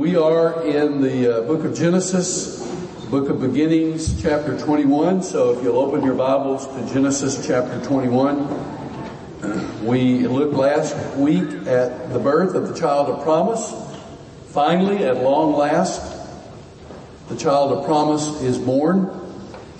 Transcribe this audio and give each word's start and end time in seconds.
We 0.00 0.16
are 0.16 0.66
in 0.66 1.02
the 1.02 1.40
uh, 1.40 1.40
book 1.42 1.62
of 1.62 1.76
Genesis, 1.76 2.66
book 3.10 3.28
of 3.28 3.38
beginnings, 3.38 4.22
chapter 4.22 4.58
21. 4.58 5.22
So 5.22 5.50
if 5.50 5.62
you'll 5.62 5.78
open 5.78 6.02
your 6.02 6.14
Bibles 6.14 6.66
to 6.68 6.94
Genesis 6.94 7.46
chapter 7.46 7.84
21. 7.84 8.48
We 9.84 10.26
looked 10.26 10.54
last 10.54 10.96
week 11.18 11.50
at 11.66 12.14
the 12.14 12.18
birth 12.18 12.54
of 12.54 12.68
the 12.68 12.74
child 12.80 13.10
of 13.10 13.22
promise. 13.22 13.74
Finally, 14.46 15.04
at 15.04 15.18
long 15.18 15.52
last, 15.52 16.00
the 17.28 17.36
child 17.36 17.70
of 17.70 17.84
promise 17.84 18.40
is 18.40 18.56
born. 18.56 19.10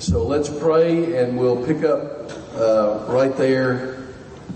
So 0.00 0.22
let's 0.22 0.50
pray 0.50 1.16
and 1.16 1.38
we'll 1.38 1.64
pick 1.64 1.82
up 1.82 2.30
uh, 2.56 3.06
right 3.08 3.34
there 3.38 4.06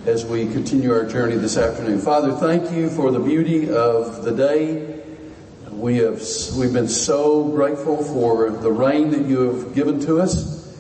as 0.05 0.27
we 0.27 0.45
continue 0.45 0.93
our 0.93 1.07
journey 1.07 1.37
this 1.37 1.57
afternoon. 1.57 2.01
Father, 2.01 2.33
thank 2.33 2.71
you 2.71 2.91
for 2.91 3.11
the 3.11 3.21
beauty 3.21 3.71
of 3.71 4.25
the 4.25 4.31
day. 4.31 4.94
We 5.85 5.99
have, 5.99 6.23
we've 6.57 6.73
been 6.73 6.89
so 6.89 7.45
grateful 7.45 8.03
for 8.03 8.49
the 8.49 8.73
rain 8.73 9.11
that 9.11 9.27
you 9.27 9.41
have 9.41 9.75
given 9.75 10.01
to 10.07 10.19
us. 10.19 10.75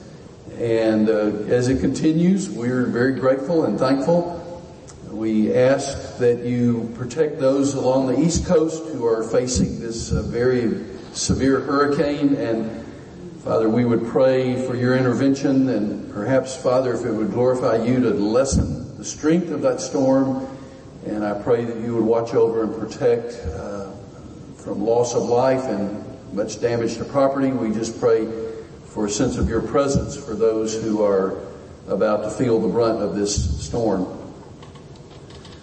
And 0.58 1.10
uh, 1.10 1.44
as 1.52 1.68
it 1.68 1.80
continues, 1.80 2.48
we're 2.48 2.86
very 2.86 3.20
grateful 3.20 3.66
and 3.66 3.78
thankful. 3.78 4.62
We 5.10 5.54
ask 5.54 6.16
that 6.16 6.46
you 6.46 6.90
protect 6.94 7.38
those 7.38 7.74
along 7.74 8.06
the 8.06 8.18
East 8.18 8.46
Coast 8.46 8.82
who 8.94 9.04
are 9.04 9.22
facing 9.22 9.78
this 9.78 10.10
uh, 10.10 10.22
very 10.22 10.86
severe 11.12 11.60
hurricane 11.60 12.36
and 12.36 12.82
Father, 13.42 13.68
we 13.68 13.84
would 13.84 14.06
pray 14.06 14.55
for 14.66 14.74
your 14.74 14.96
intervention 14.96 15.68
and 15.68 16.10
perhaps, 16.14 16.56
Father, 16.56 16.94
if 16.94 17.05
it 17.05 17.12
would 17.12 17.30
glorify 17.30 17.77
you 17.77 18.00
to 18.00 18.08
lessen 18.08 18.96
the 18.96 19.05
strength 19.05 19.50
of 19.50 19.60
that 19.60 19.82
storm. 19.82 20.46
And 21.05 21.22
I 21.22 21.38
pray 21.42 21.66
that 21.66 21.77
you 21.77 21.94
would 21.94 22.06
watch 22.06 22.32
over 22.32 22.62
and 22.62 22.74
protect 22.74 23.34
uh, 23.48 23.83
from 24.64 24.82
loss 24.82 25.14
of 25.14 25.24
life 25.24 25.64
and 25.64 26.04
much 26.32 26.60
damage 26.60 26.96
to 26.96 27.05
property. 27.05 27.52
We 27.52 27.72
just 27.72 28.00
pray 28.00 28.27
for 28.86 29.06
a 29.06 29.11
sense 29.11 29.36
of 29.36 29.48
your 29.48 29.62
presence 29.62 30.16
for 30.16 30.34
those 30.34 30.75
who 30.83 31.02
are 31.02 31.38
about 31.88 32.22
to 32.22 32.30
feel 32.30 32.58
the 32.61 32.69
brunt 32.69 33.00
of 33.00 33.14
this 33.14 33.64
storm. 33.64 34.06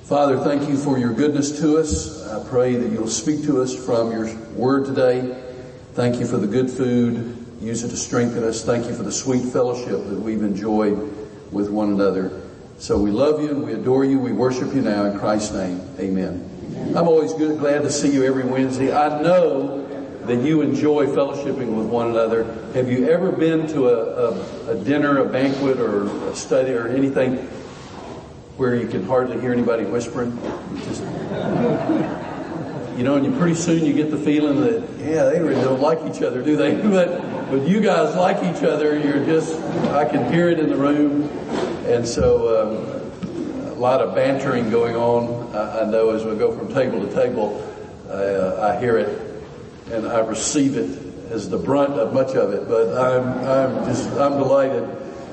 Father, 0.03 0.37
thank 0.37 0.69
you 0.69 0.77
for 0.77 0.97
your 0.97 1.13
goodness 1.13 1.59
to 1.61 1.77
us. 1.77 2.27
I 2.27 2.47
pray 2.47 2.75
that 2.75 2.91
you'll 2.91 3.07
speak 3.07 3.43
to 3.43 3.61
us 3.61 3.73
from 3.73 4.11
your 4.11 4.33
word 4.51 4.85
today. 4.85 5.41
Thank 5.93 6.19
you 6.19 6.27
for 6.27 6.37
the 6.37 6.47
good 6.47 6.69
food 6.69 7.41
Use 7.61 7.83
it 7.83 7.89
to 7.89 7.97
strengthen 7.97 8.43
us. 8.43 8.63
Thank 8.63 8.87
you 8.87 8.95
for 8.95 9.03
the 9.03 9.11
sweet 9.11 9.43
fellowship 9.43 10.07
that 10.07 10.19
we've 10.19 10.41
enjoyed 10.41 10.97
with 11.51 11.69
one 11.69 11.89
another. 11.89 12.41
So 12.79 12.97
we 12.97 13.11
love 13.11 13.39
you 13.39 13.49
and 13.49 13.63
we 13.63 13.73
adore 13.73 14.03
you. 14.03 14.17
We 14.17 14.31
worship 14.31 14.73
you 14.73 14.81
now 14.81 15.05
in 15.05 15.19
Christ's 15.19 15.53
name. 15.53 15.79
Amen. 15.99 16.50
I'm 16.95 17.07
always 17.07 17.33
good, 17.33 17.59
glad 17.59 17.83
to 17.83 17.91
see 17.91 18.11
you 18.11 18.25
every 18.25 18.43
Wednesday. 18.43 18.93
I 18.93 19.21
know 19.21 19.87
that 20.25 20.41
you 20.43 20.61
enjoy 20.61 21.07
fellowshipping 21.07 21.75
with 21.75 21.87
one 21.87 22.09
another. 22.09 22.43
Have 22.73 22.91
you 22.91 23.09
ever 23.09 23.31
been 23.31 23.67
to 23.67 23.87
a, 23.87 24.69
a, 24.69 24.71
a 24.71 24.83
dinner, 24.83 25.19
a 25.19 25.25
banquet, 25.25 25.79
or 25.79 26.07
a 26.29 26.35
study, 26.35 26.73
or 26.73 26.87
anything 26.87 27.37
where 28.57 28.75
you 28.75 28.87
can 28.87 29.05
hardly 29.05 29.39
hear 29.39 29.53
anybody 29.53 29.85
whispering? 29.85 30.37
Just, 30.83 31.01
you 32.97 33.03
know, 33.03 33.15
and 33.15 33.25
you 33.25 33.31
pretty 33.37 33.55
soon 33.55 33.85
you 33.85 33.93
get 33.93 34.11
the 34.11 34.17
feeling 34.17 34.61
that, 34.61 34.83
yeah, 34.99 35.23
they 35.25 35.39
really 35.39 35.61
don't 35.61 35.81
like 35.81 35.99
each 36.13 36.21
other, 36.21 36.41
do 36.43 36.55
they? 36.55 36.75
But 36.91 37.31
but 37.51 37.67
you 37.67 37.81
guys 37.81 38.15
like 38.15 38.37
each 38.37 38.63
other. 38.63 38.97
You're 38.97 39.25
just, 39.25 39.61
I 39.89 40.05
can 40.05 40.31
hear 40.31 40.47
it 40.47 40.57
in 40.57 40.69
the 40.69 40.77
room. 40.77 41.23
And 41.85 42.07
so, 42.07 42.61
um, 42.63 43.67
a 43.67 43.75
lot 43.75 43.99
of 43.99 44.15
bantering 44.15 44.69
going 44.69 44.95
on. 44.95 45.40
I, 45.53 45.81
I, 45.81 45.85
know 45.85 46.11
as 46.11 46.23
we 46.23 46.35
go 46.35 46.55
from 46.57 46.73
table 46.73 47.05
to 47.05 47.13
table, 47.13 47.67
uh, 48.09 48.61
I 48.61 48.79
hear 48.79 48.97
it 48.97 49.43
and 49.91 50.07
I 50.07 50.19
receive 50.19 50.77
it 50.77 51.31
as 51.31 51.49
the 51.49 51.57
brunt 51.57 51.93
of 51.93 52.13
much 52.13 52.35
of 52.35 52.53
it. 52.53 52.67
But 52.67 52.97
I'm, 52.97 53.27
I'm 53.47 53.85
just, 53.85 54.09
I'm 54.11 54.37
delighted. 54.37 54.87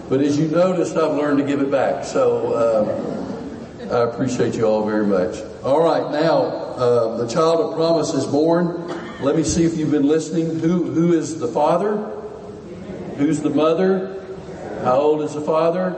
But 0.09 0.21
as 0.21 0.39
you 0.39 0.49
noticed, 0.49 0.97
I've 0.97 1.15
learned 1.15 1.39
to 1.39 1.45
give 1.45 1.61
it 1.61 1.71
back. 1.71 2.05
So, 2.05 2.57
um, 2.57 3.19
I 3.91 4.03
appreciate 4.03 4.55
you 4.55 4.67
all 4.67 4.85
very 4.85 5.07
much. 5.07 5.41
All 5.63 5.83
right, 5.83 6.11
now, 6.13 6.43
uh, 6.43 7.17
the 7.17 7.27
child 7.27 7.61
of 7.61 7.75
promise 7.75 8.13
is 8.13 8.27
born. 8.27 8.87
Let 9.21 9.35
me 9.35 9.43
see 9.43 9.65
if 9.65 9.79
you've 9.79 9.91
been 9.91 10.07
listening. 10.07 10.59
Who, 10.59 10.85
who 10.93 11.13
is 11.15 11.39
the 11.39 11.49
father? 11.49 11.97
Who's 13.17 13.41
the 13.41 13.51
mother? 13.51 14.15
How 14.85 14.97
old 14.97 15.23
is 15.23 15.35
the 15.35 15.41
father 15.41 15.93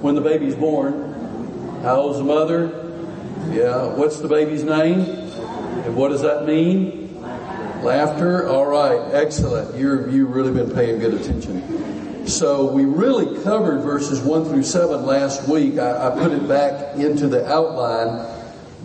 when 0.00 0.14
the 0.14 0.20
baby's 0.20 0.54
born? 0.54 1.80
How 1.82 1.96
old's 1.96 2.18
the 2.18 2.24
mother? 2.24 2.83
Yeah. 3.52 3.86
What's 3.94 4.20
the 4.20 4.28
baby's 4.28 4.64
name? 4.64 5.00
And 5.00 5.96
what 5.96 6.08
does 6.08 6.22
that 6.22 6.46
mean? 6.46 7.22
Laughter. 7.82 8.48
All 8.48 8.66
right. 8.66 9.12
Excellent. 9.12 9.76
You're, 9.78 10.08
you've 10.10 10.30
really 10.30 10.52
been 10.52 10.74
paying 10.74 10.98
good 10.98 11.14
attention. 11.14 12.26
So 12.26 12.70
we 12.70 12.84
really 12.84 13.42
covered 13.42 13.82
verses 13.82 14.20
one 14.20 14.46
through 14.46 14.62
seven 14.62 15.04
last 15.04 15.46
week. 15.46 15.78
I, 15.78 16.08
I 16.08 16.10
put 16.18 16.32
it 16.32 16.48
back 16.48 16.96
into 16.96 17.28
the 17.28 17.46
outline, 17.46 18.26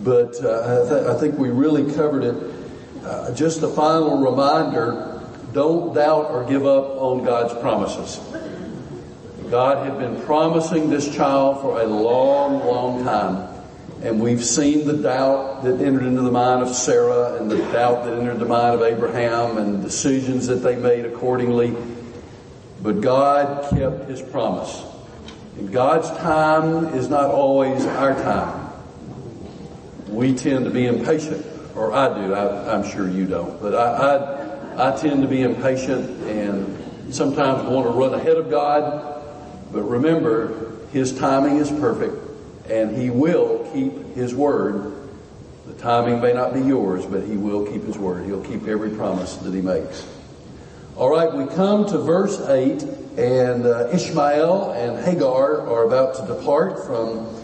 but 0.04 0.44
uh, 0.44 0.84
I, 0.84 0.88
th- 0.88 1.06
I 1.06 1.18
think 1.18 1.38
we 1.38 1.48
really 1.48 1.90
covered 1.94 2.22
it 2.22 2.54
uh, 3.02 3.34
just 3.34 3.62
a 3.62 3.68
final 3.68 4.18
reminder, 4.18 5.22
don't 5.54 5.94
doubt 5.94 6.30
or 6.30 6.44
give 6.44 6.66
up 6.66 6.84
on 7.00 7.24
God's 7.24 7.54
promises. 7.60 8.20
God 9.50 9.86
had 9.86 9.98
been 9.98 10.20
promising 10.26 10.90
this 10.90 11.12
child 11.14 11.62
for 11.62 11.80
a 11.80 11.86
long, 11.86 12.64
long 12.66 13.02
time. 13.04 13.49
And 14.02 14.20
we've 14.20 14.44
seen 14.44 14.86
the 14.86 14.94
doubt 14.94 15.62
that 15.64 15.80
entered 15.80 16.04
into 16.04 16.22
the 16.22 16.30
mind 16.30 16.62
of 16.62 16.74
Sarah 16.74 17.34
and 17.34 17.50
the 17.50 17.58
doubt 17.70 18.04
that 18.04 18.18
entered 18.18 18.38
the 18.38 18.46
mind 18.46 18.76
of 18.76 18.82
Abraham 18.82 19.58
and 19.58 19.82
decisions 19.82 20.46
that 20.46 20.56
they 20.56 20.76
made 20.76 21.04
accordingly. 21.04 21.76
But 22.82 23.02
God 23.02 23.68
kept 23.70 24.08
His 24.08 24.22
promise. 24.22 24.82
And 25.58 25.70
God's 25.70 26.08
time 26.18 26.94
is 26.94 27.08
not 27.08 27.30
always 27.30 27.84
our 27.84 28.14
time. 28.14 28.72
We 30.08 30.34
tend 30.34 30.64
to 30.64 30.70
be 30.70 30.86
impatient 30.86 31.44
or 31.74 31.92
I 31.92 32.08
do. 32.14 32.34
I, 32.34 32.74
am 32.74 32.88
sure 32.88 33.08
you 33.08 33.26
don't, 33.26 33.60
but 33.60 33.74
I, 33.74 34.76
I, 34.76 34.92
I 34.92 34.96
tend 34.96 35.22
to 35.22 35.28
be 35.28 35.42
impatient 35.42 36.22
and 36.26 37.14
sometimes 37.14 37.68
want 37.68 37.86
to 37.86 37.92
run 37.92 38.14
ahead 38.14 38.36
of 38.36 38.50
God. 38.50 39.22
But 39.72 39.82
remember, 39.82 40.72
His 40.92 41.16
timing 41.16 41.56
is 41.56 41.70
perfect, 41.70 42.16
and 42.68 42.96
He 42.96 43.10
will 43.10 43.59
keep 43.72 44.14
His 44.14 44.34
word. 44.34 45.08
The 45.66 45.74
timing 45.74 46.20
may 46.20 46.32
not 46.32 46.54
be 46.54 46.60
yours, 46.60 47.06
but 47.06 47.24
He 47.24 47.36
will 47.36 47.66
keep 47.66 47.84
His 47.84 47.98
word. 47.98 48.26
He'll 48.26 48.44
keep 48.44 48.66
every 48.66 48.90
promise 48.90 49.36
that 49.36 49.54
He 49.54 49.60
makes. 49.60 50.06
All 50.96 51.10
right, 51.10 51.32
we 51.32 51.46
come 51.54 51.86
to 51.86 51.98
verse 51.98 52.40
eight, 52.48 52.82
and 53.16 53.64
uh, 53.64 53.88
Ishmael 53.88 54.72
and 54.72 55.02
Hagar 55.04 55.66
are 55.66 55.84
about 55.84 56.16
to 56.16 56.26
depart 56.26 56.86
from 56.86 57.40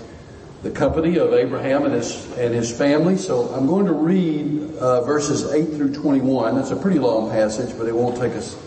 the 0.63 0.71
company 0.71 1.19
of 1.19 1.33
Abraham 1.33 1.85
and 1.85 1.95
his, 1.95 2.27
and 2.37 2.53
his 2.55 2.77
family. 2.77 3.17
So 3.17 3.49
I'm 3.55 3.67
going 3.67 3.87
to 3.87 3.93
read 3.93 4.77
uh, 4.77 5.03
verses 5.03 5.51
8 5.53 5.77
through 5.77 5.95
21. 5.95 6.59
It's 6.59 6.71
a 6.71 6.77
pretty 6.77 6.99
long 6.99 7.31
passage, 7.31 7.77
but 7.79 7.87
it 7.87 7.95
won't 7.95 8.17
take 8.17 8.33
us 8.33 8.59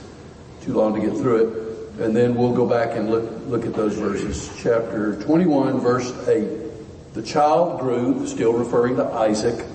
too 0.61 0.73
long 0.73 0.95
to 0.95 1.01
get 1.01 1.17
through 1.17 1.47
it. 1.47 2.03
And 2.05 2.15
then 2.15 2.35
we'll 2.35 2.53
go 2.53 2.65
back 2.65 2.95
and 2.95 3.09
look, 3.09 3.29
look 3.47 3.65
at 3.65 3.73
those 3.73 3.95
verses. 3.95 4.49
Chapter 4.57 5.21
21, 5.21 5.79
verse 5.81 6.11
8. 6.27 6.68
The 7.13 7.21
child 7.21 7.79
grew, 7.79 8.27
still 8.27 8.53
referring 8.53 8.97
to 8.97 9.05
Isaac, 9.05 9.65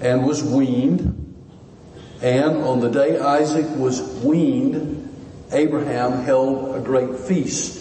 and 0.00 0.26
was 0.26 0.42
weaned. 0.42 1.16
And 2.22 2.58
on 2.58 2.80
the 2.80 2.90
day 2.90 3.18
Isaac 3.18 3.66
was 3.76 4.02
weaned, 4.24 5.08
Abraham 5.52 6.24
held 6.24 6.76
a 6.76 6.80
great 6.80 7.16
feast 7.16 7.80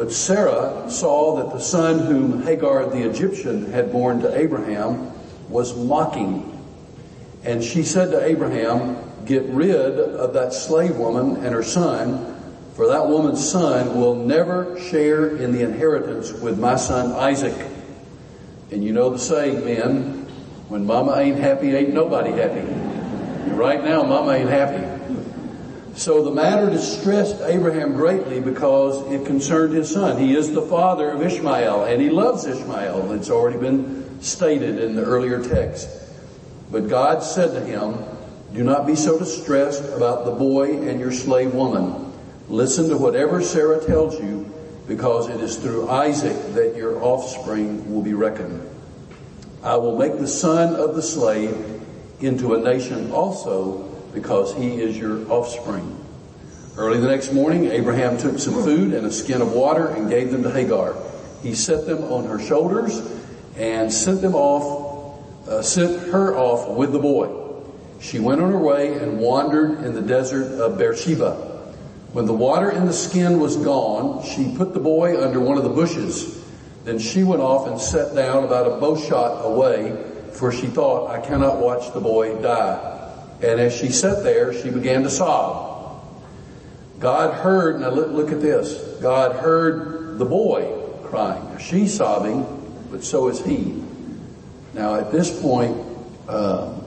but 0.00 0.12
Sarah 0.12 0.90
saw 0.90 1.36
that 1.36 1.52
the 1.52 1.60
son 1.60 1.98
whom 1.98 2.42
Hagar 2.42 2.86
the 2.86 3.06
Egyptian 3.06 3.70
had 3.70 3.92
borne 3.92 4.20
to 4.20 4.34
Abraham 4.34 5.12
was 5.50 5.76
mocking. 5.76 6.58
And 7.44 7.62
she 7.62 7.82
said 7.82 8.10
to 8.12 8.24
Abraham, 8.24 8.96
get 9.26 9.44
rid 9.44 9.98
of 9.98 10.32
that 10.32 10.54
slave 10.54 10.96
woman 10.96 11.44
and 11.44 11.54
her 11.54 11.62
son, 11.62 12.29
for 12.80 12.86
that 12.86 13.06
woman's 13.06 13.46
son 13.46 13.94
will 13.94 14.14
never 14.14 14.80
share 14.80 15.36
in 15.36 15.52
the 15.52 15.60
inheritance 15.60 16.32
with 16.32 16.58
my 16.58 16.76
son 16.76 17.12
Isaac. 17.12 17.68
And 18.70 18.82
you 18.82 18.94
know 18.94 19.10
the 19.10 19.18
saying, 19.18 19.66
men, 19.66 20.26
when 20.70 20.86
mama 20.86 21.18
ain't 21.18 21.38
happy, 21.38 21.76
ain't 21.76 21.92
nobody 21.92 22.30
happy. 22.30 22.62
right 23.52 23.84
now, 23.84 24.02
mama 24.02 24.32
ain't 24.32 24.48
happy. 24.48 24.82
So 25.94 26.24
the 26.24 26.30
matter 26.30 26.70
distressed 26.70 27.42
Abraham 27.42 27.92
greatly 27.92 28.40
because 28.40 29.12
it 29.12 29.26
concerned 29.26 29.74
his 29.74 29.90
son. 29.90 30.16
He 30.16 30.34
is 30.34 30.50
the 30.50 30.62
father 30.62 31.10
of 31.10 31.20
Ishmael 31.20 31.84
and 31.84 32.00
he 32.00 32.08
loves 32.08 32.46
Ishmael. 32.46 33.12
It's 33.12 33.28
already 33.28 33.58
been 33.58 34.22
stated 34.22 34.78
in 34.78 34.96
the 34.96 35.04
earlier 35.04 35.44
text. 35.44 35.86
But 36.70 36.88
God 36.88 37.22
said 37.22 37.52
to 37.52 37.60
him, 37.60 38.02
do 38.54 38.64
not 38.64 38.86
be 38.86 38.96
so 38.96 39.18
distressed 39.18 39.84
about 39.92 40.24
the 40.24 40.32
boy 40.32 40.88
and 40.88 40.98
your 40.98 41.12
slave 41.12 41.52
woman. 41.52 42.09
Listen 42.50 42.88
to 42.88 42.96
whatever 42.96 43.40
Sarah 43.40 43.78
tells 43.78 44.18
you 44.20 44.52
because 44.88 45.28
it 45.28 45.40
is 45.40 45.56
through 45.56 45.88
Isaac 45.88 46.36
that 46.54 46.74
your 46.74 47.00
offspring 47.00 47.94
will 47.94 48.02
be 48.02 48.12
reckoned. 48.12 48.68
I 49.62 49.76
will 49.76 49.96
make 49.96 50.18
the 50.18 50.26
son 50.26 50.74
of 50.74 50.96
the 50.96 51.02
slave 51.02 51.80
into 52.18 52.54
a 52.54 52.60
nation 52.60 53.12
also 53.12 53.78
because 54.12 54.52
he 54.56 54.80
is 54.80 54.98
your 54.98 55.30
offspring. 55.30 55.96
Early 56.76 56.98
the 56.98 57.06
next 57.06 57.32
morning, 57.32 57.66
Abraham 57.66 58.18
took 58.18 58.40
some 58.40 58.54
food 58.54 58.94
and 58.94 59.06
a 59.06 59.12
skin 59.12 59.40
of 59.40 59.52
water 59.52 59.86
and 59.86 60.10
gave 60.10 60.32
them 60.32 60.42
to 60.42 60.50
Hagar. 60.50 60.96
He 61.44 61.54
set 61.54 61.86
them 61.86 62.02
on 62.02 62.24
her 62.24 62.40
shoulders 62.40 63.00
and 63.56 63.92
sent 63.92 64.22
them 64.22 64.34
off, 64.34 65.46
uh, 65.48 65.62
sent 65.62 66.08
her 66.08 66.36
off 66.36 66.76
with 66.76 66.90
the 66.90 66.98
boy. 66.98 67.28
She 68.00 68.18
went 68.18 68.40
on 68.40 68.50
her 68.50 68.58
way 68.58 68.94
and 68.98 69.20
wandered 69.20 69.84
in 69.84 69.94
the 69.94 70.02
desert 70.02 70.60
of 70.60 70.76
Beersheba. 70.78 71.49
When 72.12 72.26
the 72.26 72.34
water 72.34 72.70
in 72.70 72.86
the 72.86 72.92
skin 72.92 73.38
was 73.38 73.56
gone, 73.56 74.24
she 74.24 74.56
put 74.56 74.74
the 74.74 74.80
boy 74.80 75.22
under 75.22 75.38
one 75.38 75.56
of 75.56 75.62
the 75.62 75.70
bushes. 75.70 76.42
Then 76.82 76.98
she 76.98 77.22
went 77.22 77.40
off 77.40 77.68
and 77.68 77.80
sat 77.80 78.14
down 78.16 78.42
about 78.42 78.66
a 78.66 78.80
bow 78.80 78.96
shot 78.96 79.44
away, 79.44 79.96
for 80.32 80.50
she 80.50 80.66
thought, 80.66 81.10
I 81.10 81.20
cannot 81.20 81.58
watch 81.58 81.92
the 81.92 82.00
boy 82.00 82.40
die. 82.42 83.14
And 83.42 83.60
as 83.60 83.76
she 83.76 83.90
sat 83.90 84.24
there, 84.24 84.52
she 84.52 84.70
began 84.70 85.04
to 85.04 85.10
sob. 85.10 86.04
God 86.98 87.32
heard, 87.34 87.80
now 87.80 87.90
look, 87.90 88.10
look 88.10 88.32
at 88.32 88.40
this. 88.40 89.00
God 89.00 89.36
heard 89.36 90.18
the 90.18 90.24
boy 90.24 90.82
crying. 91.04 91.58
She's 91.58 91.94
sobbing, 91.94 92.44
but 92.90 93.04
so 93.04 93.28
is 93.28 93.44
he. 93.44 93.82
Now 94.74 94.96
at 94.96 95.12
this 95.12 95.40
point, 95.40 95.76
um, 96.28 96.84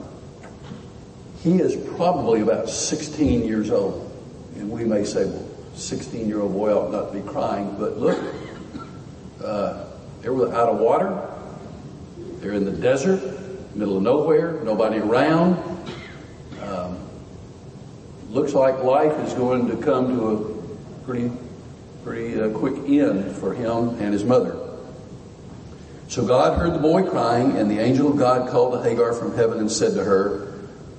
he 1.42 1.60
is 1.60 1.76
probably 1.96 2.42
about 2.42 2.68
16 2.68 3.44
years 3.44 3.70
old. 3.70 4.03
And 4.64 4.72
we 4.72 4.86
may 4.86 5.04
say, 5.04 5.26
well, 5.26 5.46
16 5.74 6.26
year 6.26 6.40
old 6.40 6.54
boy 6.54 6.72
ought 6.72 6.90
not 6.90 7.12
to 7.12 7.20
be 7.20 7.28
crying, 7.28 7.76
but 7.78 7.98
look, 7.98 8.18
uh, 9.44 9.84
they 10.22 10.30
were 10.30 10.50
out 10.54 10.70
of 10.70 10.78
water. 10.78 11.20
They're 12.40 12.54
in 12.54 12.64
the 12.64 12.72
desert, 12.72 13.20
middle 13.76 13.98
of 13.98 14.02
nowhere, 14.02 14.62
nobody 14.64 15.00
around. 15.00 15.58
Um, 16.62 16.98
looks 18.30 18.54
like 18.54 18.82
life 18.82 19.12
is 19.26 19.34
going 19.34 19.68
to 19.68 19.76
come 19.76 20.16
to 20.16 20.28
a 20.28 21.04
pretty, 21.04 21.30
pretty 22.02 22.40
uh, 22.40 22.48
quick 22.48 22.76
end 22.88 23.36
for 23.36 23.52
him 23.52 23.90
and 24.00 24.14
his 24.14 24.24
mother. 24.24 24.58
So 26.08 26.24
God 26.24 26.58
heard 26.58 26.72
the 26.72 26.78
boy 26.78 27.02
crying, 27.02 27.58
and 27.58 27.70
the 27.70 27.80
angel 27.80 28.12
of 28.12 28.16
God 28.16 28.50
called 28.50 28.72
to 28.72 28.88
Hagar 28.88 29.12
from 29.12 29.36
heaven 29.36 29.58
and 29.58 29.70
said 29.70 29.92
to 29.92 30.04
her, 30.04 30.54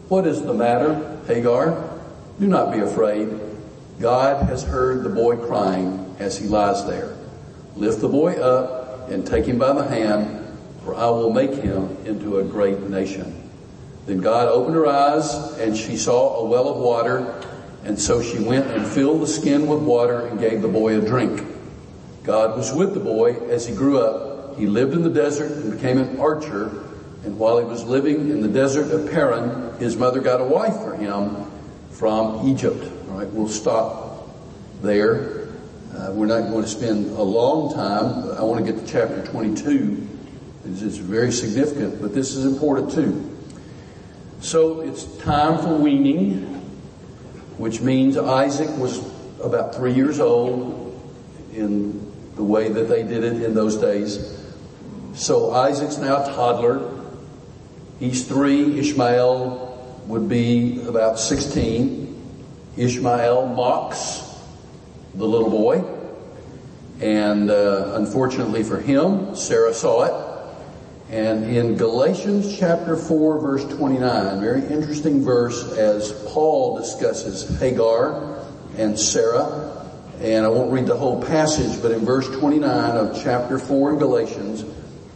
what 0.08 0.28
is 0.28 0.44
the 0.44 0.54
matter, 0.54 1.20
Hagar? 1.26 2.00
Do 2.40 2.46
not 2.46 2.72
be 2.72 2.78
afraid. 2.82 3.55
God 4.00 4.48
has 4.48 4.64
heard 4.64 5.04
the 5.04 5.10
boy 5.10 5.38
crying 5.38 6.16
as 6.20 6.38
he 6.38 6.48
lies 6.48 6.86
there. 6.86 7.16
Lift 7.76 8.02
the 8.02 8.10
boy 8.10 8.34
up 8.34 9.10
and 9.10 9.26
take 9.26 9.46
him 9.46 9.58
by 9.58 9.74
the 9.74 9.88
hand, 9.88 10.58
for 10.84 10.96
I 10.96 11.06
will 11.06 11.32
make 11.32 11.54
him 11.54 11.98
into 12.06 12.40
a 12.40 12.44
great 12.44 12.80
nation. 12.82 13.50
Then 14.06 14.22
God 14.22 14.48
opened 14.48 14.76
her 14.76 14.88
eyes 14.88 15.34
and 15.60 15.76
she 15.76 15.98
saw 15.98 16.38
a 16.38 16.46
well 16.46 16.70
of 16.70 16.78
water, 16.78 17.42
and 17.84 18.00
so 18.00 18.22
she 18.22 18.40
went 18.40 18.68
and 18.68 18.86
filled 18.86 19.22
the 19.22 19.28
skin 19.28 19.68
with 19.68 19.80
water 19.80 20.28
and 20.28 20.40
gave 20.40 20.62
the 20.62 20.68
boy 20.68 20.98
a 20.98 21.02
drink. 21.02 21.44
God 22.24 22.58
was 22.58 22.74
with 22.74 22.94
the 22.94 23.00
boy 23.00 23.36
as 23.50 23.68
he 23.68 23.76
grew 23.76 24.00
up. 24.00 24.58
He 24.58 24.68
lived 24.68 24.94
in 24.94 25.04
the 25.04 25.10
desert 25.10 25.52
and 25.52 25.72
became 25.72 25.98
an 25.98 26.20
archer 26.20 26.86
and 27.26 27.40
while 27.40 27.58
he 27.58 27.66
was 27.66 27.84
living 27.84 28.30
in 28.30 28.42
the 28.42 28.48
desert 28.48 28.92
of 28.92 29.10
Paran, 29.10 29.80
his 29.80 29.98
mother 29.98 30.22
got 30.22 30.42
a 30.42 30.44
wife 30.44 30.76
for 30.76 30.96
him 30.96 31.52
from 31.90 32.48
Egypt. 32.48 32.92
All 33.16 33.22
right, 33.22 33.32
we'll 33.32 33.48
stop 33.48 34.28
there. 34.82 35.48
Uh, 35.96 36.12
we're 36.12 36.26
not 36.26 36.50
going 36.50 36.64
to 36.64 36.70
spend 36.70 37.12
a 37.12 37.22
long 37.22 37.74
time. 37.74 38.38
I 38.38 38.44
want 38.44 38.66
to 38.66 38.70
get 38.70 38.86
to 38.86 38.92
chapter 38.92 39.26
22. 39.28 40.06
It's, 40.66 40.82
it's 40.82 40.98
very 40.98 41.32
significant, 41.32 42.02
but 42.02 42.14
this 42.14 42.36
is 42.36 42.44
important 42.44 42.92
too. 42.92 43.40
So 44.42 44.82
it's 44.82 45.06
time 45.20 45.60
for 45.60 45.78
weaning, 45.78 46.42
which 47.58 47.80
means 47.80 48.18
Isaac 48.18 48.68
was 48.78 49.00
about 49.42 49.74
three 49.74 49.94
years 49.94 50.20
old 50.20 51.02
in 51.54 52.12
the 52.36 52.44
way 52.44 52.68
that 52.68 52.90
they 52.90 53.04
did 53.04 53.24
it 53.24 53.42
in 53.42 53.54
those 53.54 53.78
days. 53.78 54.44
So 55.14 55.52
Isaac's 55.52 55.98
now 55.98 56.22
a 56.22 56.26
toddler. 56.26 57.02
He's 57.98 58.28
three. 58.28 58.78
Ishmael 58.78 60.04
would 60.08 60.28
be 60.28 60.86
about 60.86 61.18
16. 61.18 62.05
Ishmael 62.78 63.48
mocks 63.48 64.22
the 65.14 65.26
little 65.26 65.50
boy. 65.50 65.84
And 67.02 67.50
uh, 67.50 67.94
unfortunately 67.96 68.64
for 68.64 68.80
him, 68.80 69.36
Sarah 69.36 69.74
saw 69.74 70.04
it. 70.04 70.32
And 71.12 71.46
in 71.46 71.76
Galatians 71.76 72.58
chapter 72.58 72.96
4 72.96 73.40
verse 73.40 73.66
29, 73.66 74.40
very 74.40 74.62
interesting 74.62 75.24
verse 75.24 75.72
as 75.74 76.12
Paul 76.28 76.78
discusses 76.78 77.60
Hagar 77.60 78.40
and 78.78 78.98
Sarah. 78.98 79.72
And 80.20 80.46
I 80.46 80.50
won't 80.50 80.72
read 80.72 80.88
the 80.88 80.96
whole 80.96 81.22
passage, 81.22 81.82
but 81.82 81.92
in 81.92 82.06
verse 82.06 82.28
29 82.40 82.98
of 82.98 83.22
chapter 83.22 83.60
4 83.60 83.94
in 83.94 84.00
Galatians, 84.00 84.64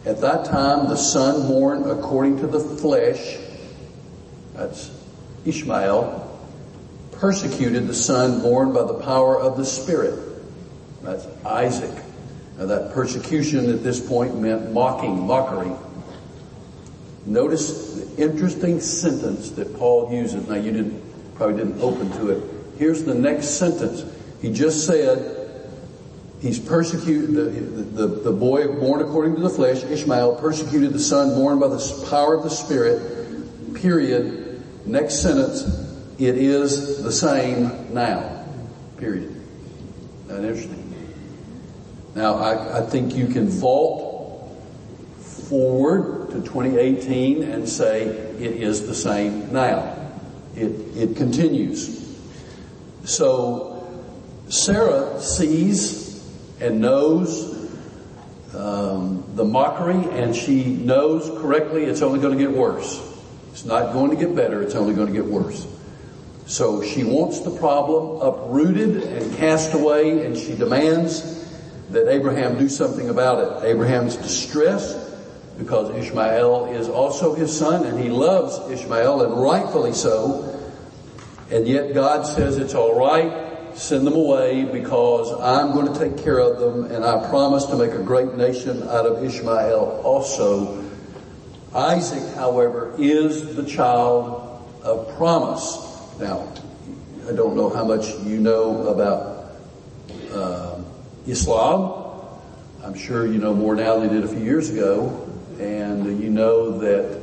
at 0.04 0.20
that 0.20 0.46
time, 0.46 0.88
the 0.88 0.96
son 0.96 1.46
born 1.46 1.90
according 1.90 2.38
to 2.38 2.46
the 2.46 2.60
flesh, 2.60 3.36
that's 4.54 4.90
Ishmael, 5.44 6.29
persecuted 7.20 7.86
the 7.86 7.94
son 7.94 8.40
born 8.40 8.72
by 8.72 8.82
the 8.82 8.94
power 8.94 9.38
of 9.38 9.58
the 9.58 9.64
Spirit. 9.64 10.18
That's 11.02 11.26
Isaac. 11.44 11.94
Now 12.58 12.66
that 12.66 12.92
persecution 12.92 13.70
at 13.70 13.84
this 13.84 14.00
point 14.00 14.38
meant 14.38 14.72
mocking, 14.72 15.26
mockery. 15.26 15.70
Notice 17.26 17.94
the 17.94 18.22
interesting 18.22 18.80
sentence 18.80 19.50
that 19.50 19.76
Paul 19.78 20.12
uses. 20.12 20.48
Now 20.48 20.54
you 20.54 20.72
didn't, 20.72 21.34
probably 21.34 21.56
didn't 21.56 21.80
open 21.82 22.10
to 22.12 22.30
it. 22.30 22.42
Here's 22.78 23.04
the 23.04 23.14
next 23.14 23.58
sentence. 23.58 24.02
He 24.40 24.50
just 24.50 24.86
said, 24.86 25.36
He's 26.40 26.58
persecuted 26.58 27.34
the, 27.34 27.42
the, 27.42 28.06
the 28.06 28.32
boy 28.32 28.66
born 28.66 29.02
according 29.02 29.34
to 29.34 29.42
the 29.42 29.50
flesh, 29.50 29.84
Ishmael, 29.84 30.36
persecuted 30.36 30.94
the 30.94 30.98
son 30.98 31.34
born 31.34 31.58
by 31.58 31.68
the 31.68 32.06
power 32.08 32.34
of 32.34 32.44
the 32.44 32.48
Spirit. 32.48 33.74
Period. 33.74 34.62
Next 34.86 35.20
sentence. 35.20 35.89
It 36.20 36.36
is 36.36 37.02
the 37.02 37.12
same 37.12 37.94
now. 37.94 38.44
Period. 38.98 39.34
That 40.26 40.44
interesting. 40.44 40.76
Now, 42.14 42.34
I, 42.34 42.80
I 42.80 42.82
think 42.82 43.14
you 43.14 43.28
can 43.28 43.48
vault 43.48 44.52
forward 45.18 46.28
to 46.32 46.42
2018 46.42 47.42
and 47.42 47.66
say 47.66 48.02
it 48.02 48.52
is 48.52 48.86
the 48.86 48.94
same 48.94 49.50
now. 49.50 49.96
It, 50.54 50.72
it 50.94 51.16
continues. 51.16 52.18
So, 53.04 54.04
Sarah 54.50 55.18
sees 55.22 56.22
and 56.60 56.82
knows 56.82 57.72
um, 58.54 59.24
the 59.36 59.44
mockery, 59.46 60.04
and 60.20 60.36
she 60.36 60.64
knows 60.64 61.30
correctly 61.40 61.84
it's 61.84 62.02
only 62.02 62.20
going 62.20 62.36
to 62.36 62.44
get 62.44 62.54
worse. 62.54 63.00
It's 63.52 63.64
not 63.64 63.94
going 63.94 64.10
to 64.10 64.16
get 64.16 64.36
better, 64.36 64.60
it's 64.60 64.74
only 64.74 64.92
going 64.92 65.06
to 65.06 65.14
get 65.14 65.24
worse. 65.24 65.66
So 66.50 66.82
she 66.82 67.04
wants 67.04 67.42
the 67.42 67.52
problem 67.52 68.20
uprooted 68.20 69.04
and 69.04 69.36
cast 69.36 69.72
away, 69.72 70.26
and 70.26 70.36
she 70.36 70.56
demands 70.56 71.46
that 71.90 72.08
Abraham 72.08 72.58
do 72.58 72.68
something 72.68 73.08
about 73.08 73.62
it. 73.62 73.68
Abraham's 73.68 74.16
distressed 74.16 74.98
because 75.58 75.94
Ishmael 75.94 76.72
is 76.74 76.88
also 76.88 77.34
his 77.34 77.56
son, 77.56 77.86
and 77.86 78.00
he 78.00 78.08
loves 78.08 78.58
Ishmael, 78.68 79.22
and 79.22 79.40
rightfully 79.40 79.92
so. 79.92 80.60
And 81.52 81.68
yet 81.68 81.94
God 81.94 82.26
says 82.26 82.58
it's 82.58 82.74
all 82.74 82.98
right 82.98 83.46
send 83.76 84.04
them 84.04 84.14
away 84.14 84.64
because 84.64 85.30
I'm 85.40 85.72
going 85.72 85.92
to 85.92 85.98
take 85.98 86.22
care 86.24 86.40
of 86.40 86.58
them 86.58 86.90
and 86.90 87.04
I 87.04 87.28
promise 87.28 87.66
to 87.66 87.76
make 87.76 87.92
a 87.92 88.02
great 88.02 88.34
nation 88.34 88.82
out 88.82 89.06
of 89.06 89.22
Ishmael 89.22 90.02
also. 90.04 90.84
Isaac, 91.72 92.34
however, 92.34 92.92
is 92.98 93.54
the 93.54 93.64
child 93.64 94.66
of 94.82 95.16
promise. 95.16 95.89
Now, 96.20 96.52
I 97.26 97.32
don't 97.32 97.56
know 97.56 97.70
how 97.70 97.82
much 97.82 98.10
you 98.26 98.38
know 98.38 98.88
about 98.88 99.52
uh, 100.30 100.82
Islam. 101.26 102.28
I'm 102.84 102.92
sure 102.92 103.26
you 103.26 103.38
know 103.38 103.54
more 103.54 103.74
now 103.74 103.98
than 103.98 104.12
you 104.12 104.20
did 104.20 104.24
a 104.24 104.28
few 104.28 104.44
years 104.44 104.68
ago. 104.68 105.26
And 105.58 106.22
you 106.22 106.28
know 106.28 106.78
that 106.80 107.22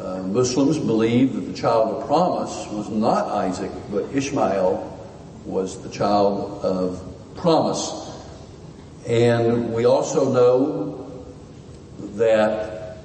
uh, 0.00 0.22
Muslims 0.22 0.78
believe 0.78 1.34
that 1.34 1.40
the 1.40 1.52
child 1.52 1.96
of 2.00 2.06
promise 2.06 2.64
was 2.70 2.88
not 2.90 3.26
Isaac, 3.26 3.72
but 3.90 4.04
Ishmael 4.14 4.96
was 5.44 5.82
the 5.82 5.90
child 5.90 6.64
of 6.64 7.02
promise. 7.34 7.90
And 9.08 9.74
we 9.74 9.84
also 9.84 10.32
know 10.32 11.24
that 12.18 12.98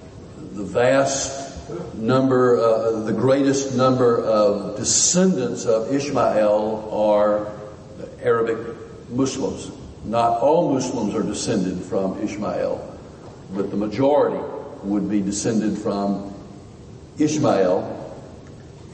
the 0.53 0.63
vast 0.63 1.48
number, 1.95 2.57
uh, 2.57 3.01
the 3.01 3.13
greatest 3.13 3.75
number 3.75 4.23
of 4.23 4.77
descendants 4.77 5.65
of 5.65 5.93
Ishmael 5.93 6.89
are 6.91 7.51
Arabic 8.21 8.57
Muslims. 9.09 9.71
Not 10.05 10.39
all 10.41 10.73
Muslims 10.73 11.15
are 11.15 11.23
descended 11.23 11.83
from 11.83 12.21
Ishmael, 12.21 12.97
but 13.53 13.69
the 13.71 13.77
majority 13.77 14.39
would 14.83 15.09
be 15.09 15.21
descended 15.21 15.77
from 15.77 16.33
Ishmael. 17.17 17.95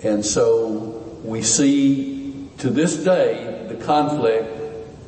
And 0.04 0.26
so 0.26 1.04
we 1.24 1.42
see 1.42 2.50
to 2.60 2.70
this 2.70 2.96
day 2.98 3.66
the 3.68 3.76
conflict 3.76 4.52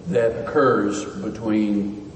that 0.10 0.44
occurs 0.44 1.04
between 1.06 2.07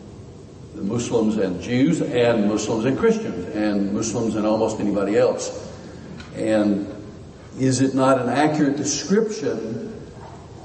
the 0.75 0.81
Muslims 0.81 1.37
and 1.37 1.61
Jews 1.61 2.01
and 2.01 2.47
Muslims 2.47 2.85
and 2.85 2.97
Christians 2.97 3.55
and 3.55 3.93
Muslims 3.93 4.35
and 4.35 4.45
almost 4.45 4.79
anybody 4.79 5.17
else. 5.17 5.69
And 6.35 6.87
is 7.59 7.81
it 7.81 7.93
not 7.93 8.19
an 8.19 8.29
accurate 8.29 8.77
description 8.77 9.89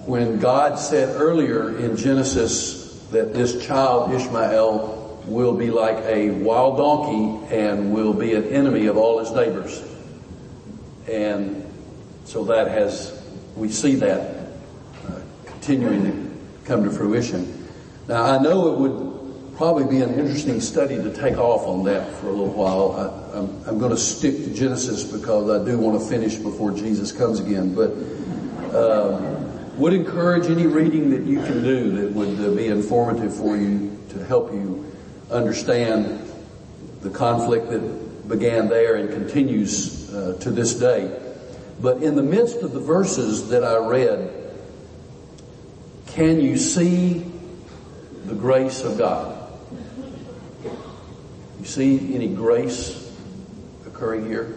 when 0.07 0.39
God 0.39 0.79
said 0.79 1.21
earlier 1.21 1.77
in 1.79 1.97
Genesis 1.97 3.05
that 3.11 3.35
this 3.35 3.67
child 3.67 4.13
Ishmael 4.13 5.25
will 5.27 5.57
be 5.57 5.71
like 5.71 5.97
a 6.05 6.31
wild 6.31 6.77
donkey 6.77 7.55
and 7.55 7.93
will 7.93 8.13
be 8.13 8.35
an 8.35 8.45
enemy 8.45 8.87
of 8.87 8.97
all 8.97 9.19
his 9.19 9.33
neighbors? 9.33 9.83
And 11.09 11.65
so 12.25 12.45
that 12.45 12.69
has, 12.69 13.21
we 13.57 13.69
see 13.69 13.97
that 13.97 14.49
uh, 15.09 15.21
continuing 15.45 16.05
to 16.05 16.67
come 16.67 16.85
to 16.85 16.91
fruition. 16.91 17.69
Now 18.07 18.23
I 18.23 18.39
know 18.39 18.73
it 18.73 18.79
would 18.79 19.15
probably 19.57 19.85
be 19.85 20.03
an 20.03 20.19
interesting 20.19 20.61
study 20.61 20.97
to 20.97 21.11
take 21.15 21.39
off 21.39 21.67
on 21.67 21.85
that 21.85 22.13
for 22.17 22.29
a 22.29 22.31
little 22.31 22.53
while. 22.53 22.93
I, 22.93 23.39
am 23.39 23.49
I'm, 23.49 23.69
I'm 23.69 23.79
going 23.79 23.91
to 23.91 23.97
stick 23.97 24.45
to 24.45 24.55
Genesis 24.55 25.03
because 25.03 25.49
I 25.49 25.65
do 25.65 25.79
want 25.79 25.99
to 25.99 26.07
finish 26.07 26.35
before 26.37 26.73
Jesus 26.73 27.11
comes 27.11 27.41
again. 27.41 27.75
But 27.75 27.93
um, 28.77 29.79
would 29.79 29.95
encourage 29.95 30.47
any 30.47 30.67
reading 30.67 31.09
that 31.11 31.23
you 31.23 31.39
can 31.39 31.63
do 31.63 31.91
that 31.93 32.13
would 32.13 32.39
uh, 32.39 32.55
be 32.55 32.67
informative 32.67 33.35
for 33.35 33.57
you 33.57 33.99
to 34.11 34.25
help 34.27 34.53
you 34.53 34.93
understand 35.31 36.23
the 37.01 37.11
conflict 37.11 37.71
that 37.71 38.29
began 38.29 38.69
there 38.69 38.97
and 38.97 39.09
continues 39.09 40.13
uh, 40.13 40.37
to 40.41 40.51
this 40.51 40.75
day. 40.75 41.19
But 41.81 42.03
in 42.03 42.15
the 42.15 42.23
midst 42.23 42.59
of 42.59 42.73
the 42.73 42.81
verses 42.81 43.49
that 43.49 43.65
I 43.65 43.77
read, 43.79 44.33
can 46.09 46.41
you 46.41 46.59
see 46.59 47.25
the 48.27 48.35
grace 48.35 48.83
of 48.83 48.99
God? 48.99 49.36
You 51.66 51.73
see 51.73 52.14
any 52.14 52.28
grace 52.28 53.12
occurring 53.88 54.26
here? 54.26 54.56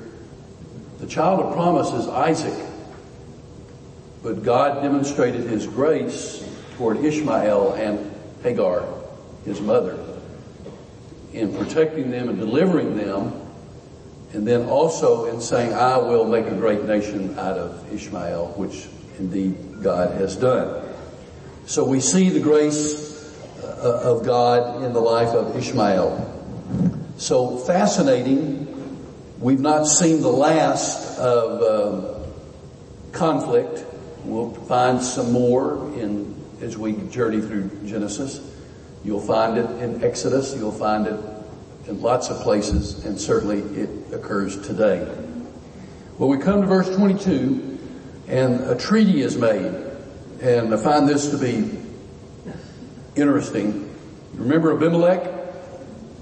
The 1.00 1.08
child 1.08 1.40
of 1.40 1.56
promise 1.56 1.92
is 1.92 2.08
Isaac, 2.08 2.54
but 4.22 4.44
God 4.44 4.84
demonstrated 4.84 5.42
his 5.46 5.66
grace 5.66 6.48
toward 6.78 7.04
Ishmael 7.04 7.74
and 7.74 8.14
Hagar, 8.44 8.86
his 9.44 9.60
mother, 9.60 9.98
in 11.34 11.52
protecting 11.58 12.12
them 12.12 12.30
and 12.30 12.38
delivering 12.38 12.96
them 12.96 13.34
and 14.34 14.48
then 14.48 14.70
also 14.70 15.34
in 15.34 15.42
saying, 15.42 15.74
I 15.74 15.98
will 15.98 16.28
make 16.28 16.46
a 16.46 16.56
great 16.56 16.84
nation 16.84 17.40
out 17.40 17.58
of 17.58 17.92
Ishmael, 17.92 18.54
which 18.56 18.86
indeed 19.18 19.82
God 19.82 20.12
has 20.12 20.36
done. 20.36 20.88
So 21.66 21.84
we 21.86 22.02
see 22.02 22.30
the 22.30 22.40
grace 22.40 23.34
uh, 23.64 24.02
of 24.04 24.24
God 24.24 24.84
in 24.84 24.94
the 24.94 25.02
life 25.02 25.30
of 25.30 25.58
Ishmael. 25.58 26.36
So 27.20 27.58
fascinating. 27.58 28.66
We've 29.42 29.60
not 29.60 29.84
seen 29.88 30.22
the 30.22 30.32
last 30.32 31.20
of 31.20 31.62
uh, 31.62 32.20
conflict. 33.12 33.84
We'll 34.24 34.52
find 34.54 35.04
some 35.04 35.34
more 35.34 35.94
in 36.00 36.34
as 36.62 36.78
we 36.78 36.94
journey 37.10 37.42
through 37.42 37.72
Genesis. 37.86 38.40
You'll 39.04 39.20
find 39.20 39.58
it 39.58 39.70
in 39.82 40.02
Exodus. 40.02 40.56
You'll 40.56 40.72
find 40.72 41.08
it 41.08 41.20
in 41.90 42.02
lots 42.02 42.30
of 42.30 42.38
places, 42.38 43.04
and 43.04 43.20
certainly 43.20 43.60
it 43.78 44.14
occurs 44.14 44.56
today. 44.66 45.06
Well, 46.18 46.30
we 46.30 46.38
come 46.38 46.62
to 46.62 46.68
verse 46.68 46.88
22, 46.96 47.80
and 48.30 48.62
a 48.62 48.78
treaty 48.78 49.22
is 49.22 49.38
made, 49.38 49.74
and 50.40 50.74
I 50.74 50.78
find 50.78 51.06
this 51.06 51.32
to 51.32 51.38
be 51.38 51.80
interesting. 53.18 53.94
Remember 54.36 54.74
Abimelech? 54.74 55.36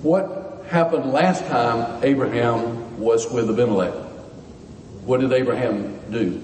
What 0.02 0.47
happened 0.68 1.12
last 1.12 1.46
time 1.48 2.04
Abraham 2.04 3.00
was 3.00 3.30
with 3.32 3.50
Abimelech? 3.50 3.94
What 5.04 5.22
did 5.22 5.32
Abraham 5.32 6.00
do? 6.12 6.44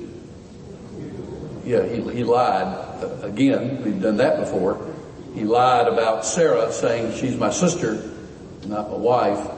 Yeah, 1.65 1.86
he, 1.86 2.01
he 2.12 2.24
lied. 2.24 3.03
Again, 3.24 3.84
we've 3.84 4.01
done 4.01 4.18
that 4.18 4.39
before. 4.39 4.94
He 5.34 5.44
lied 5.44 5.88
about 5.88 6.25
Sarah 6.25 6.72
saying 6.72 7.18
she's 7.18 7.36
my 7.38 7.50
sister 7.50 8.10
not 8.68 8.89
my 8.89 8.98
wife. 8.98 9.50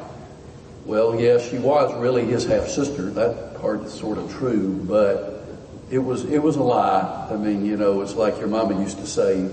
Well, 0.85 1.19
yes, 1.19 1.49
she 1.49 1.57
was 1.57 1.93
really 1.95 2.25
his 2.25 2.45
half 2.45 2.67
sister. 2.67 3.09
That 3.11 3.59
part 3.59 3.81
is 3.81 3.93
sort 3.93 4.17
of 4.17 4.31
true, 4.31 4.79
but 4.87 5.43
it 5.89 5.99
was 5.99 6.25
it 6.25 6.41
was 6.41 6.55
a 6.57 6.63
lie. 6.63 7.27
I 7.29 7.35
mean, 7.35 7.65
you 7.65 7.77
know, 7.77 8.01
it's 8.01 8.13
like 8.13 8.37
your 8.37 8.47
mama 8.47 8.79
used 8.79 8.97
to 8.99 9.07
say, 9.07 9.43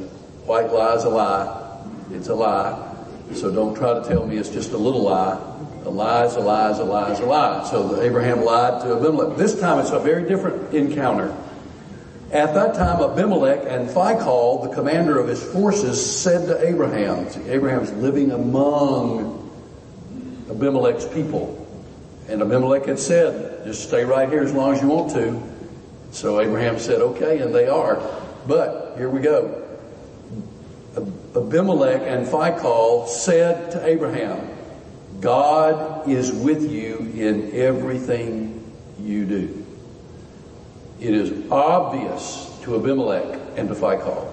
"White 0.45 0.73
lie's 0.73 1.04
a 1.04 1.09
lie. 1.09 1.81
It's 2.12 2.28
a 2.28 2.35
lie." 2.35 2.90
So 3.34 3.50
don't 3.50 3.74
try 3.74 3.94
to 3.94 4.04
tell 4.06 4.26
me 4.26 4.36
it's 4.36 4.50
just 4.50 4.72
a 4.72 4.78
little 4.78 5.02
lie. 5.02 5.40
A 5.84 5.90
lie 5.90 6.26
is 6.26 6.34
a 6.36 6.40
lie 6.40 6.70
is 6.70 6.78
a 6.78 6.84
lie 6.84 7.10
is 7.12 7.18
a 7.20 7.26
lie. 7.26 7.64
So 7.64 8.00
Abraham 8.00 8.44
lied 8.44 8.82
to 8.82 8.96
Abimelech. 8.96 9.36
This 9.36 9.58
time 9.58 9.80
it's 9.80 9.90
a 9.90 9.98
very 9.98 10.28
different 10.28 10.74
encounter. 10.74 11.34
At 12.30 12.54
that 12.54 12.74
time, 12.74 13.02
Abimelech 13.02 13.64
and 13.68 13.90
Phicol, 13.90 14.62
the 14.62 14.74
commander 14.74 15.18
of 15.18 15.28
his 15.28 15.42
forces, 15.42 16.00
said 16.22 16.46
to 16.46 16.66
Abraham, 16.66 17.26
Abraham's 17.46 17.92
living 17.92 18.30
among 18.30 19.50
Abimelech's 20.48 21.04
people. 21.06 21.58
And 22.28 22.40
Abimelech 22.40 22.86
had 22.86 22.98
said, 22.98 23.66
just 23.66 23.86
stay 23.86 24.04
right 24.04 24.30
here 24.30 24.42
as 24.42 24.52
long 24.52 24.72
as 24.72 24.80
you 24.80 24.88
want 24.88 25.12
to. 25.12 25.42
So 26.12 26.40
Abraham 26.40 26.78
said, 26.78 27.02
okay, 27.02 27.40
and 27.40 27.54
they 27.54 27.68
are. 27.68 28.00
But 28.46 28.94
here 28.96 29.10
we 29.10 29.20
go. 29.20 29.62
Abimelech 31.34 32.02
and 32.04 32.26
Phicol 32.26 33.08
said 33.08 33.72
to 33.72 33.86
Abraham, 33.86 34.48
God 35.20 36.08
is 36.08 36.32
with 36.32 36.70
you 36.70 36.98
in 37.14 37.52
everything 37.54 38.70
you 39.00 39.24
do. 39.24 39.66
It 41.00 41.14
is 41.14 41.50
obvious 41.50 42.60
to 42.62 42.76
Abimelech 42.76 43.40
and 43.56 43.68
to 43.68 43.74
Phicol 43.74 44.28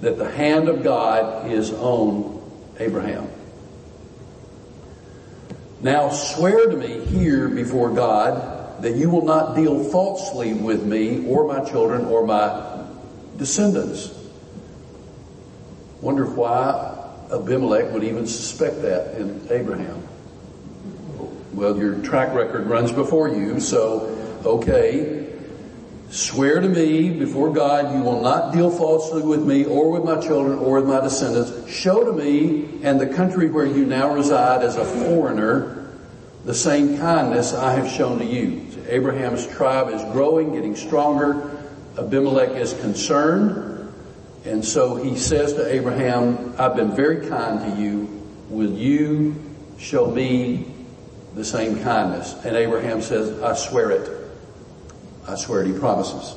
that 0.00 0.18
the 0.18 0.30
hand 0.30 0.68
of 0.68 0.82
God 0.82 1.50
is 1.50 1.72
on 1.72 2.40
Abraham. 2.78 3.28
Now 5.80 6.10
swear 6.10 6.70
to 6.70 6.76
me 6.76 7.04
here 7.06 7.48
before 7.48 7.90
God 7.90 8.82
that 8.82 8.94
you 8.94 9.10
will 9.10 9.24
not 9.24 9.56
deal 9.56 9.84
falsely 9.84 10.54
with 10.54 10.84
me 10.84 11.26
or 11.26 11.46
my 11.46 11.68
children 11.68 12.04
or 12.06 12.26
my 12.26 12.86
descendants. 13.36 14.23
Wonder 16.04 16.26
why 16.26 16.98
Abimelech 17.32 17.90
would 17.94 18.04
even 18.04 18.26
suspect 18.26 18.82
that 18.82 19.14
in 19.18 19.40
Abraham. 19.48 20.06
Well, 21.54 21.78
your 21.78 21.94
track 22.02 22.34
record 22.34 22.66
runs 22.66 22.92
before 22.92 23.30
you, 23.30 23.58
so 23.58 24.14
okay. 24.44 25.32
Swear 26.10 26.60
to 26.60 26.68
me 26.68 27.08
before 27.08 27.54
God 27.54 27.94
you 27.94 28.02
will 28.02 28.20
not 28.20 28.52
deal 28.52 28.70
falsely 28.70 29.22
with 29.22 29.46
me 29.46 29.64
or 29.64 29.90
with 29.90 30.04
my 30.04 30.20
children 30.20 30.58
or 30.58 30.74
with 30.74 30.86
my 30.86 31.00
descendants. 31.00 31.72
Show 31.72 32.04
to 32.04 32.12
me 32.12 32.82
and 32.82 33.00
the 33.00 33.06
country 33.06 33.48
where 33.48 33.64
you 33.64 33.86
now 33.86 34.12
reside 34.12 34.62
as 34.62 34.76
a 34.76 34.84
foreigner 34.84 35.88
the 36.44 36.52
same 36.52 36.98
kindness 36.98 37.54
I 37.54 37.72
have 37.72 37.90
shown 37.90 38.18
to 38.18 38.26
you. 38.26 38.70
So 38.72 38.80
Abraham's 38.88 39.46
tribe 39.46 39.88
is 39.88 40.02
growing, 40.12 40.52
getting 40.52 40.76
stronger. 40.76 41.50
Abimelech 41.96 42.50
is 42.50 42.74
concerned. 42.74 43.73
And 44.44 44.64
so 44.64 44.96
he 44.96 45.16
says 45.16 45.54
to 45.54 45.72
Abraham, 45.72 46.54
I've 46.58 46.76
been 46.76 46.94
very 46.94 47.26
kind 47.28 47.60
to 47.60 47.80
you. 47.80 48.22
Will 48.50 48.72
you 48.72 49.42
show 49.78 50.10
me 50.10 50.66
the 51.34 51.44
same 51.44 51.82
kindness? 51.82 52.34
And 52.44 52.54
Abraham 52.54 53.00
says, 53.00 53.42
I 53.42 53.54
swear 53.54 53.90
it. 53.90 54.10
I 55.26 55.36
swear 55.36 55.62
it, 55.62 55.68
he 55.68 55.78
promises. 55.78 56.34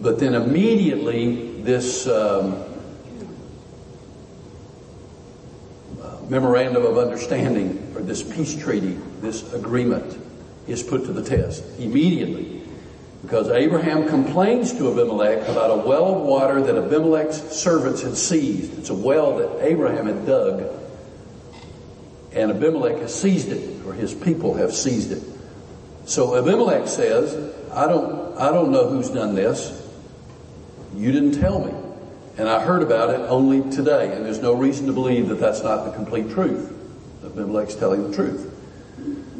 But 0.00 0.18
then 0.20 0.34
immediately 0.34 1.62
this 1.62 2.06
um, 2.06 2.62
memorandum 6.28 6.84
of 6.84 6.98
understanding 6.98 7.92
or 7.96 8.02
this 8.02 8.22
peace 8.22 8.54
treaty, 8.54 8.98
this 9.20 9.52
agreement 9.54 10.18
is 10.66 10.82
put 10.82 11.04
to 11.06 11.12
the 11.12 11.22
test 11.22 11.64
immediately. 11.78 12.57
Because 13.22 13.48
Abraham 13.48 14.08
complains 14.08 14.72
to 14.74 14.92
Abimelech 14.92 15.48
about 15.48 15.70
a 15.70 15.88
well 15.88 16.14
of 16.14 16.22
water 16.22 16.62
that 16.62 16.76
Abimelech's 16.76 17.36
servants 17.36 18.02
had 18.02 18.16
seized. 18.16 18.78
It's 18.78 18.90
a 18.90 18.94
well 18.94 19.38
that 19.38 19.66
Abraham 19.66 20.06
had 20.06 20.24
dug 20.24 20.78
and 22.32 22.50
Abimelech 22.50 22.98
has 22.98 23.18
seized 23.18 23.48
it 23.48 23.84
or 23.86 23.92
his 23.92 24.14
people 24.14 24.54
have 24.54 24.72
seized 24.72 25.12
it. 25.12 25.22
So 26.06 26.36
Abimelech 26.36 26.88
says, 26.88 27.34
I 27.72 27.86
don't, 27.86 28.36
I 28.38 28.50
don't 28.50 28.70
know 28.70 28.88
who's 28.88 29.10
done 29.10 29.34
this. 29.34 29.74
You 30.94 31.12
didn't 31.12 31.40
tell 31.40 31.64
me. 31.64 31.74
And 32.38 32.48
I 32.48 32.64
heard 32.64 32.82
about 32.82 33.10
it 33.10 33.20
only 33.28 33.68
today. 33.70 34.14
And 34.14 34.24
there's 34.24 34.40
no 34.40 34.54
reason 34.54 34.86
to 34.86 34.92
believe 34.92 35.28
that 35.28 35.40
that's 35.40 35.62
not 35.62 35.84
the 35.84 35.90
complete 35.90 36.30
truth. 36.30 36.72
Abimelech's 37.24 37.74
telling 37.74 38.08
the 38.08 38.16
truth. 38.16 38.54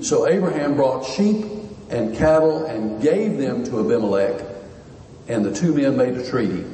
So 0.02 0.28
Abraham 0.28 0.74
brought 0.74 1.04
sheep 1.04 1.44
and 1.90 2.16
cattle 2.16 2.64
and 2.64 3.00
gave 3.02 3.38
them 3.38 3.64
to 3.64 3.80
Abimelech, 3.80 4.44
and 5.28 5.44
the 5.44 5.54
two 5.54 5.74
men 5.74 5.96
made 5.96 6.14
a 6.14 6.28
treaty. 6.28 6.64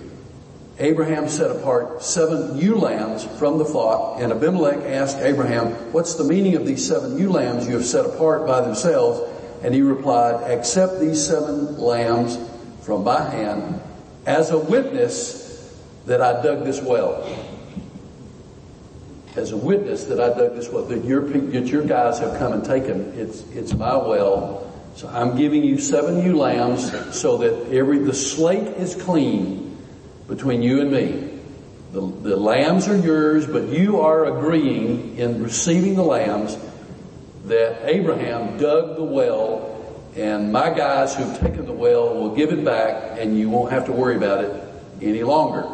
Abraham 0.78 1.28
set 1.28 1.52
apart 1.52 2.02
seven 2.02 2.58
ewe 2.58 2.74
lambs 2.74 3.24
from 3.38 3.58
the 3.58 3.64
flock, 3.64 4.20
and 4.20 4.32
Abimelech 4.32 4.80
asked 4.80 5.18
Abraham, 5.18 5.70
what's 5.92 6.14
the 6.14 6.24
meaning 6.24 6.56
of 6.56 6.66
these 6.66 6.86
seven 6.86 7.16
ewe 7.16 7.30
lambs 7.30 7.68
you 7.68 7.74
have 7.74 7.84
set 7.84 8.04
apart 8.04 8.46
by 8.46 8.60
themselves? 8.60 9.30
And 9.62 9.72
he 9.72 9.82
replied, 9.82 10.50
accept 10.50 11.00
these 11.00 11.24
seven 11.24 11.78
lambs 11.78 12.38
from 12.82 13.04
my 13.04 13.22
hand 13.30 13.80
as 14.26 14.50
a 14.50 14.58
witness 14.58 15.80
that 16.06 16.20
I 16.20 16.42
dug 16.42 16.64
this 16.64 16.82
well. 16.82 17.22
As 19.36 19.52
a 19.52 19.56
witness 19.56 20.04
that 20.04 20.20
I 20.20 20.28
dug 20.36 20.54
this 20.54 20.68
well, 20.68 20.84
that 20.84 21.04
your, 21.04 21.22
that 21.22 21.66
your 21.66 21.82
guys 21.82 22.18
have 22.18 22.38
come 22.38 22.52
and 22.52 22.64
taken, 22.64 23.12
it's, 23.16 23.42
it's 23.52 23.72
my 23.72 23.96
well. 23.96 24.63
So 24.96 25.08
I'm 25.08 25.36
giving 25.36 25.64
you 25.64 25.78
seven 25.78 26.24
ewe 26.24 26.36
lambs 26.36 26.92
so 27.18 27.38
that 27.38 27.72
every, 27.72 27.98
the 27.98 28.14
slate 28.14 28.68
is 28.76 28.94
clean 28.94 29.76
between 30.28 30.62
you 30.62 30.80
and 30.80 30.90
me. 30.90 31.30
The, 31.92 32.00
the 32.00 32.36
lambs 32.36 32.88
are 32.88 32.96
yours, 32.96 33.46
but 33.46 33.68
you 33.68 34.00
are 34.00 34.24
agreeing 34.26 35.16
in 35.16 35.42
receiving 35.42 35.94
the 35.94 36.02
lambs 36.02 36.56
that 37.46 37.88
Abraham 37.88 38.56
dug 38.56 38.96
the 38.96 39.04
well 39.04 39.74
and 40.16 40.52
my 40.52 40.70
guys 40.70 41.14
who've 41.14 41.38
taken 41.40 41.66
the 41.66 41.72
well 41.72 42.14
will 42.14 42.34
give 42.34 42.52
it 42.52 42.64
back 42.64 43.18
and 43.18 43.36
you 43.36 43.50
won't 43.50 43.72
have 43.72 43.86
to 43.86 43.92
worry 43.92 44.16
about 44.16 44.44
it 44.44 44.64
any 45.02 45.24
longer. 45.24 45.66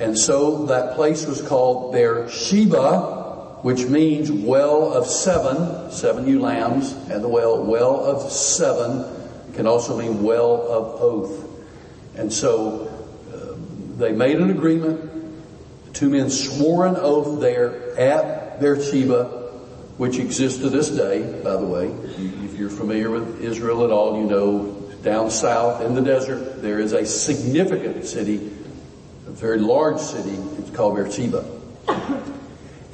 And 0.00 0.18
so 0.18 0.66
that 0.66 0.94
place 0.94 1.26
was 1.26 1.40
called 1.40 1.92
Beersheba, 1.92 3.17
which 3.62 3.86
means 3.86 4.30
well 4.30 4.92
of 4.92 5.06
seven, 5.06 5.90
seven 5.90 6.26
ewe 6.26 6.40
lambs, 6.40 6.92
and 7.10 7.22
the 7.22 7.28
well, 7.28 7.62
well 7.62 8.04
of 8.04 8.30
seven 8.30 9.04
can 9.54 9.66
also 9.66 9.98
mean 9.98 10.22
well 10.22 10.62
of 10.70 11.00
oath. 11.00 11.44
And 12.16 12.32
so 12.32 12.86
uh, 13.32 13.98
they 13.98 14.12
made 14.12 14.38
an 14.38 14.50
agreement. 14.50 15.10
Two 15.94 16.10
men 16.10 16.30
swore 16.30 16.86
an 16.86 16.96
oath 16.96 17.40
there 17.40 17.98
at 17.98 18.60
Beersheba, 18.60 19.24
which 19.96 20.18
exists 20.18 20.60
to 20.60 20.70
this 20.70 20.88
day, 20.88 21.22
by 21.42 21.56
the 21.56 21.66
way. 21.66 21.88
If 22.44 22.54
you're 22.54 22.70
familiar 22.70 23.10
with 23.10 23.42
Israel 23.42 23.84
at 23.84 23.90
all, 23.90 24.20
you 24.20 24.28
know 24.28 24.74
down 25.02 25.30
south 25.30 25.82
in 25.82 25.94
the 25.94 26.02
desert, 26.02 26.60
there 26.60 26.80
is 26.80 26.92
a 26.92 27.06
significant 27.06 28.04
city 28.04 28.50
a 29.28 29.30
very 29.30 29.58
large 29.58 29.98
city. 29.98 30.36
It's 30.58 30.70
called 30.70 30.96
Beersheba. 30.96 31.44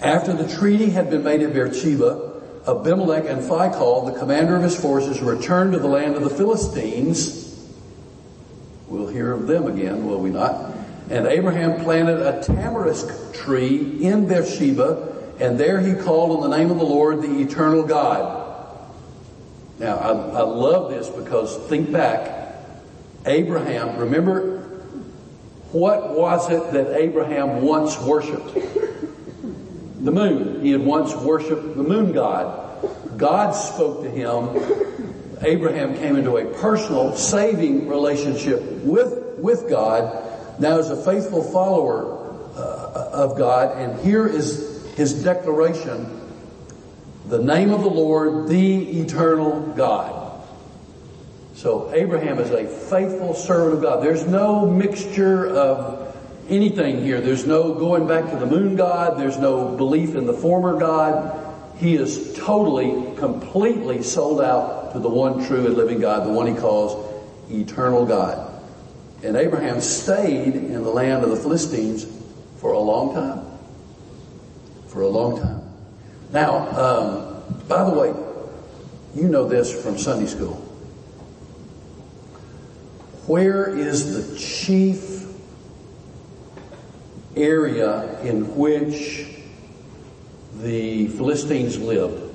After 0.03 0.33
the 0.33 0.49
treaty 0.57 0.91
had 0.91 1.11
been 1.11 1.25
made 1.25 1.43
at 1.43 1.53
Beersheba, 1.53 2.33
Abimelech 2.67 3.25
and 3.27 3.41
Phicol, 3.41 4.13
the 4.13 4.19
commander 4.19 4.57
of 4.57 4.63
his 4.63 4.79
forces, 4.79 5.21
returned 5.21 5.73
to 5.73 5.79
the 5.79 5.89
land 5.89 6.17
of 6.17 6.25
the 6.25 6.31
Philistines. 6.31 7.43
We'll 8.89 9.09
hear 9.09 9.33
of 9.33 9.47
them 9.47 9.67
again, 9.67 10.07
will 10.07 10.21
we 10.21 10.31
not? 10.31 10.75
And 11.11 11.27
Abraham 11.27 11.83
planted 11.85 12.21
a 12.21 12.43
tamarisk 12.43 13.35
tree 13.35 14.03
in 14.03 14.27
Beersheba, 14.27 15.35
and 15.41 15.59
there 15.59 15.81
he 15.81 15.95
called 15.95 16.43
on 16.43 16.51
the 16.51 16.57
name 16.57 16.71
of 16.71 16.79
the 16.79 16.85
Lord, 16.85 17.21
the 17.21 17.41
eternal 17.41 17.83
God. 17.83 18.43
Now, 19.79 19.97
I, 19.97 20.11
I 20.11 20.43
love 20.43 20.91
this 20.91 21.09
because 21.09 21.59
think 21.69 21.93
back. 21.93 22.57
Abraham, 23.27 23.99
remember 23.99 24.61
what 25.73 26.17
was 26.17 26.51
it 26.51 26.73
that 26.73 26.97
Abraham 26.97 27.63
once 27.63 27.99
worshiped? 28.01 28.57
The 30.05 30.13
moon. 30.13 30.61
He 30.61 30.71
had 30.71 30.85
once 30.85 31.15
worshiped 31.15 31.77
the 31.77 31.83
moon 31.83 32.13
god. 32.13 32.61
God 33.17 33.53
spoke 33.53 34.03
to 34.03 34.11
him. 34.11 34.51
Abraham 35.41 35.97
came 35.97 36.17
into 36.17 36.37
a 36.37 36.45
personal, 36.45 37.17
saving 37.17 37.89
relationship 37.89 38.61
with, 38.83 39.39
with 39.39 39.67
God. 39.69 40.61
Now 40.61 40.79
is 40.79 40.91
a 40.91 41.03
faithful 41.03 41.43
follower 41.43 42.19
uh, 42.55 43.11
of 43.13 43.39
God. 43.39 43.79
And 43.79 43.99
here 44.01 44.27
is 44.27 44.93
his 44.95 45.25
declaration. 45.25 46.21
The 47.29 47.43
name 47.43 47.71
of 47.71 47.81
the 47.81 47.89
Lord, 47.89 48.49
the 48.49 49.01
eternal 49.01 49.73
God. 49.75 50.45
So 51.55 51.91
Abraham 51.95 52.39
is 52.41 52.51
a 52.51 52.67
faithful 52.67 53.33
servant 53.33 53.77
of 53.77 53.83
God. 53.83 54.03
There's 54.03 54.27
no 54.27 54.67
mixture 54.67 55.49
of 55.49 56.04
anything 56.49 57.03
here. 57.03 57.21
There's 57.21 57.47
no 57.47 57.75
going 57.75 58.07
back 58.07 58.31
to 58.31 58.37
the 58.37 58.47
moon 58.47 58.77
God. 58.77 59.19
There's 59.19 59.39
no 59.39 59.77
belief 59.77 60.15
in 60.15 60.27
the 60.27 60.33
former 60.33 60.79
God. 60.79 61.41
He 61.79 61.95
is 61.97 62.35
totally, 62.37 63.17
completely 63.17 64.03
sold 64.03 64.41
out 64.41 64.93
to 64.93 64.99
the 64.99 65.09
one 65.09 65.45
true 65.47 65.67
and 65.67 65.77
living 65.77 66.01
God, 66.01 66.27
the 66.27 66.33
one 66.33 66.47
he 66.47 66.55
calls 66.55 67.13
eternal 67.51 68.07
God. 68.07 68.63
And 69.23 69.37
Abraham 69.37 69.81
stayed 69.81 70.55
in 70.55 70.85
the 70.85 70.91
land 70.91 71.25
of 71.25 71.31
the 71.31 71.37
Philistines 71.37 72.07
for 72.59 72.73
a 72.73 72.79
long 72.79 73.15
time. 73.15 73.45
For 74.89 75.03
a 75.03 75.09
long 75.09 75.41
time. 75.41 75.63
Now, 76.31 76.69
um, 76.79 77.43
by 77.69 77.85
the 77.85 77.97
way, 77.97 78.15
you 79.15 79.29
know 79.29 79.49
this 79.49 79.83
from 79.83 79.99
Sunday 79.99 80.27
school. 80.27 80.57
Where 83.27 83.67
is 83.67 84.31
the 84.31 84.39
chief 84.39 85.25
area 87.37 88.21
in 88.23 88.57
which 88.57 89.27
the 90.61 91.09
Philistines 91.09 91.79
lived? 91.79 92.35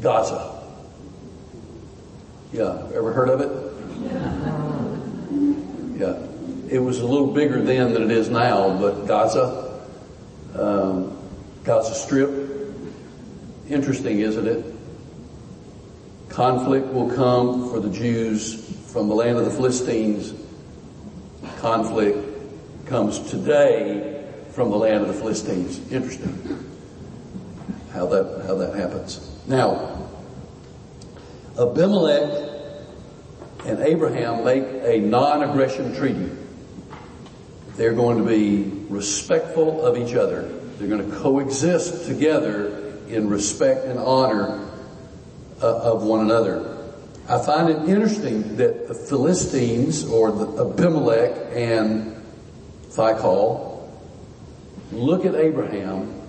Gaza. 0.00 0.62
Yeah, 2.52 2.88
ever 2.94 3.12
heard 3.12 3.28
of 3.28 3.40
it? 3.40 4.58
Yeah. 6.02 6.18
It 6.68 6.80
was 6.80 6.98
a 6.98 7.06
little 7.06 7.32
bigger 7.32 7.62
then 7.62 7.92
than 7.92 8.02
it 8.02 8.10
is 8.10 8.28
now, 8.28 8.76
but 8.76 9.06
Gaza, 9.06 9.78
um, 10.58 11.16
Gaza 11.62 11.94
Strip. 11.94 12.30
Interesting, 13.68 14.18
isn't 14.18 14.48
it? 14.48 14.64
Conflict 16.28 16.88
will 16.88 17.14
come 17.14 17.70
for 17.70 17.78
the 17.78 17.90
Jews 17.90 18.74
from 18.90 19.08
the 19.08 19.14
land 19.14 19.38
of 19.38 19.44
the 19.44 19.50
Philistines. 19.50 20.34
Conflict 21.58 22.31
comes 22.92 23.30
today 23.30 24.22
from 24.50 24.70
the 24.70 24.76
land 24.76 25.00
of 25.00 25.08
the 25.08 25.14
Philistines. 25.14 25.80
Interesting 25.90 26.62
how 27.90 28.04
that, 28.04 28.44
how 28.46 28.54
that 28.56 28.74
happens. 28.74 29.34
Now, 29.46 30.10
Abimelech 31.58 32.50
and 33.64 33.78
Abraham 33.80 34.44
make 34.44 34.64
a 34.64 34.98
non-aggression 34.98 35.94
treaty. 35.96 36.32
They're 37.76 37.94
going 37.94 38.18
to 38.18 38.24
be 38.24 38.70
respectful 38.90 39.86
of 39.86 39.96
each 39.96 40.14
other. 40.14 40.42
They're 40.76 40.88
going 40.88 41.10
to 41.10 41.16
coexist 41.16 42.04
together 42.04 42.98
in 43.08 43.30
respect 43.30 43.86
and 43.86 43.98
honor 43.98 44.68
uh, 45.62 45.92
of 45.92 46.02
one 46.02 46.20
another. 46.20 46.92
I 47.26 47.42
find 47.42 47.70
it 47.70 47.88
interesting 47.88 48.58
that 48.58 48.86
the 48.86 48.94
Philistines 48.94 50.04
or 50.04 50.30
the 50.30 50.66
Abimelech 50.66 51.56
and 51.56 52.18
Phicol 52.94 53.88
look 54.92 55.24
at 55.24 55.34
Abraham 55.34 56.20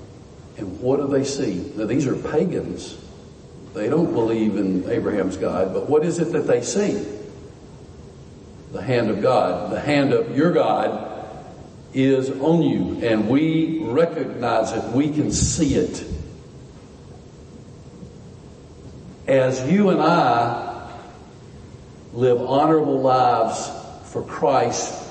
and 0.58 0.80
what 0.80 0.97
do 0.97 1.08
they 1.08 1.23
see? 1.23 1.71
Now 1.76 1.86
these 1.86 2.08
are 2.08 2.15
pagans. 2.15 2.97
They 3.73 3.89
don't 3.89 4.13
believe 4.13 4.56
in 4.56 4.89
Abraham's 4.89 5.36
God, 5.36 5.73
but 5.73 5.89
what 5.89 6.06
is 6.06 6.19
it 6.19 6.32
that 6.32 6.47
they 6.47 6.62
see? 6.62 7.06
The 8.71 8.82
hand 8.82 9.10
of 9.10 9.21
God. 9.21 9.71
The 9.71 9.80
hand 9.80 10.13
of 10.13 10.38
your 10.38 10.52
God 10.52 11.10
is 11.93 12.30
on 12.30 12.62
you 12.62 13.06
and 13.06 13.28
we 13.28 13.80
recognize 13.84 14.71
it. 14.71 14.84
We 14.93 15.12
can 15.12 15.32
see 15.32 15.76
it. 15.76 16.06
As 19.28 19.69
you 19.69 19.89
and 19.89 20.02
I 20.02 20.91
live 22.13 22.41
honorable 22.41 23.02
lives 23.02 23.69
for 24.12 24.23
Christ 24.23 25.02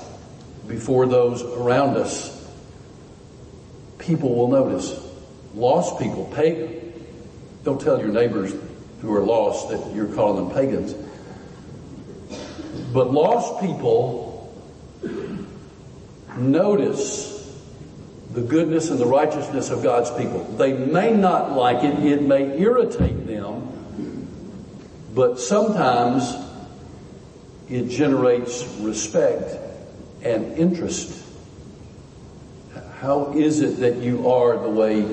before 0.67 1.05
those 1.05 1.41
around 1.41 1.97
us, 1.97 2.31
people 3.99 4.35
will 4.35 4.49
notice. 4.49 4.99
Lost 5.53 5.99
people, 5.99 6.25
pagan. 6.33 6.93
Don't 7.63 7.79
tell 7.79 7.99
your 7.99 8.09
neighbors 8.09 8.53
who 9.01 9.13
are 9.13 9.21
lost 9.21 9.69
that 9.69 9.95
you're 9.95 10.13
calling 10.13 10.47
them 10.47 10.55
pagans. 10.55 10.93
But 12.93 13.11
lost 13.11 13.61
people 13.61 14.31
notice 16.37 17.31
the 18.31 18.41
goodness 18.41 18.89
and 18.89 18.99
the 18.99 19.05
righteousness 19.05 19.69
of 19.69 19.83
God's 19.83 20.09
people. 20.11 20.43
They 20.57 20.73
may 20.73 21.13
not 21.13 21.51
like 21.51 21.83
it, 21.83 21.99
it 22.03 22.23
may 22.23 22.59
irritate 22.59 23.27
them, 23.27 24.27
but 25.13 25.39
sometimes 25.39 26.35
it 27.69 27.89
generates 27.89 28.65
respect 28.79 29.62
and 30.23 30.57
interest. 30.57 31.23
How 32.99 33.33
is 33.33 33.59
it 33.59 33.79
that 33.81 33.97
you 33.97 34.29
are 34.29 34.57
the 34.57 34.69
way 34.69 35.05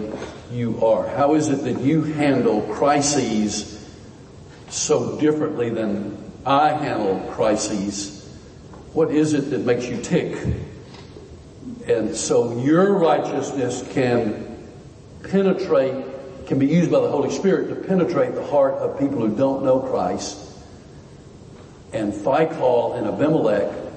you 0.53 0.85
are? 0.85 1.09
How 1.09 1.35
is 1.35 1.49
it 1.49 1.65
that 1.65 1.81
you 1.81 2.03
handle 2.03 2.63
crises 2.75 3.77
so 4.69 5.19
differently 5.21 5.71
than 5.71 6.17
I 6.47 6.69
handle 6.69 7.19
crises? 7.33 8.17
What 8.93 9.11
is 9.11 9.35
it 9.35 9.51
that 9.51 9.67
makes 9.67 9.87
you 9.87 10.01
tick? 10.01 10.39
And 11.87 12.15
so 12.15 12.61
your 12.61 12.93
righteousness 12.97 13.85
can 13.93 14.57
penetrate, 15.25 16.47
can 16.47 16.59
be 16.59 16.67
used 16.67 16.93
by 16.93 17.01
the 17.01 17.09
Holy 17.09 17.31
Spirit 17.31 17.69
to 17.71 17.75
penetrate 17.75 18.35
the 18.35 18.47
heart 18.47 18.75
of 18.75 18.99
people 18.99 19.19
who 19.19 19.37
don't 19.37 19.65
know 19.65 19.81
Christ. 19.81 20.39
And 21.93 22.13
Phicol 22.13 22.97
and 22.97 23.09
Abimelech 23.09 23.90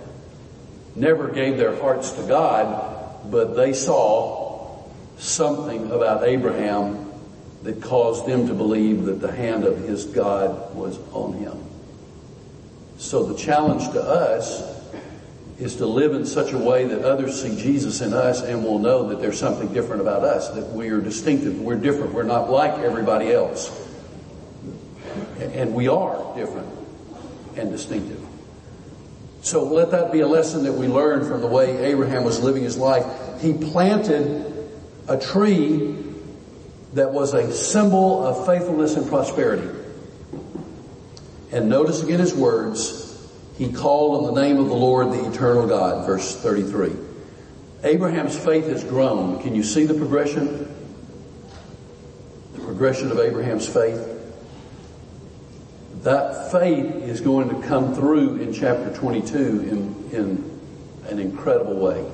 never 0.95 1.29
gave 1.29 1.57
their 1.57 1.75
hearts 1.75 2.11
to 2.13 2.23
God, 2.23 3.31
but 3.31 3.55
they 3.55 3.73
saw 3.73 4.83
something 5.17 5.91
about 5.91 6.23
Abraham 6.27 7.11
that 7.63 7.81
caused 7.81 8.25
them 8.25 8.47
to 8.47 8.53
believe 8.53 9.05
that 9.05 9.21
the 9.21 9.31
hand 9.31 9.63
of 9.63 9.77
his 9.79 10.05
God 10.05 10.75
was 10.75 10.99
on 11.13 11.33
him. 11.33 11.57
So 12.97 13.25
the 13.25 13.37
challenge 13.37 13.83
to 13.91 14.01
us 14.01 14.61
is 15.59 15.77
to 15.77 15.85
live 15.85 16.13
in 16.13 16.25
such 16.25 16.51
a 16.51 16.57
way 16.57 16.85
that 16.85 17.03
others 17.03 17.41
see 17.41 17.55
Jesus 17.55 18.01
in 18.01 18.13
us 18.13 18.41
and 18.41 18.63
will 18.63 18.79
know 18.79 19.09
that 19.09 19.21
there's 19.21 19.39
something 19.39 19.71
different 19.73 20.01
about 20.01 20.23
us, 20.23 20.49
that 20.49 20.69
we 20.71 20.89
are 20.89 20.99
distinctive, 20.99 21.59
we're 21.59 21.75
different, 21.75 22.13
we're 22.13 22.23
not 22.23 22.49
like 22.49 22.79
everybody 22.79 23.31
else. 23.31 23.71
And 25.39 25.73
we 25.73 25.87
are 25.87 26.35
different 26.35 26.67
and 27.55 27.71
distinctive. 27.71 28.22
So 29.43 29.65
let 29.65 29.91
that 29.91 30.13
be 30.13 30.21
a 30.21 30.27
lesson 30.27 30.63
that 30.63 30.71
we 30.71 30.87
learn 30.87 31.27
from 31.27 31.41
the 31.41 31.47
way 31.47 31.77
Abraham 31.85 32.23
was 32.23 32.39
living 32.39 32.63
his 32.63 32.77
life. 32.77 33.05
He 33.41 33.51
planted 33.51 34.71
a 35.09 35.19
tree 35.19 35.97
that 36.93 37.11
was 37.11 37.33
a 37.33 37.51
symbol 37.51 38.25
of 38.25 38.45
faithfulness 38.45 38.95
and 38.95 39.05
prosperity. 39.05 39.67
And 41.51 41.67
notice 41.67 42.01
again 42.01 42.21
his 42.21 42.33
words, 42.33 43.29
he 43.57 43.73
called 43.73 44.23
on 44.25 44.33
the 44.33 44.41
name 44.41 44.59
of 44.59 44.67
the 44.67 44.75
Lord, 44.75 45.11
the 45.11 45.29
eternal 45.29 45.67
God, 45.67 46.05
verse 46.05 46.37
33. 46.37 46.93
Abraham's 47.83 48.37
faith 48.37 48.67
has 48.67 48.85
grown. 48.85 49.41
Can 49.41 49.55
you 49.55 49.63
see 49.63 49.85
the 49.85 49.93
progression? 49.93 50.73
The 52.53 52.61
progression 52.61 53.11
of 53.11 53.19
Abraham's 53.19 53.67
faith. 53.67 54.12
That 56.03 56.51
faith 56.51 56.95
is 57.03 57.21
going 57.21 57.49
to 57.49 57.67
come 57.67 57.95
through 57.95 58.37
in 58.37 58.53
chapter 58.53 58.93
22 58.93 59.37
in, 59.37 60.09
in 60.11 60.59
an 61.09 61.19
incredible 61.19 61.75
way. 61.75 62.05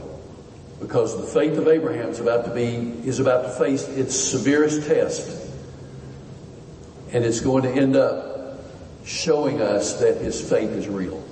Because 0.80 1.18
the 1.20 1.28
faith 1.28 1.58
of 1.58 1.68
Abraham 1.68 2.10
is 2.10 2.20
about 2.20 2.46
to 2.46 2.54
be, 2.54 2.76
is 3.08 3.20
about 3.20 3.44
to 3.44 3.50
face 3.50 3.88
its 3.88 4.16
severest 4.16 4.88
test. 4.88 5.48
And 7.12 7.26
it's 7.26 7.40
going 7.40 7.64
to 7.64 7.70
end 7.70 7.96
up 7.96 8.60
showing 9.06 9.60
us 9.60 10.00
that 10.00 10.18
his 10.18 10.40
faith 10.48 10.70
is 10.70 10.88
real. 10.88 11.24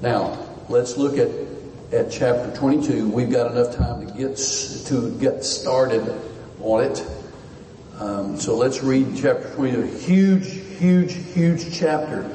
Now, 0.00 0.38
let's 0.68 0.96
look 0.96 1.18
at, 1.18 1.28
at 1.92 2.12
chapter 2.12 2.56
22. 2.56 3.08
We've 3.08 3.30
got 3.30 3.50
enough 3.50 3.74
time 3.76 4.06
to 4.06 4.12
get, 4.14 4.36
to 4.86 5.18
get 5.18 5.44
started 5.44 6.08
on 6.60 6.84
it. 6.84 7.04
Um, 7.98 8.38
so 8.38 8.56
let's 8.56 8.82
read 8.82 9.16
chapter 9.16 9.52
22. 9.56 9.82
Huge, 9.98 10.59
huge, 10.80 11.12
huge 11.12 11.72
chapter. 11.72 12.28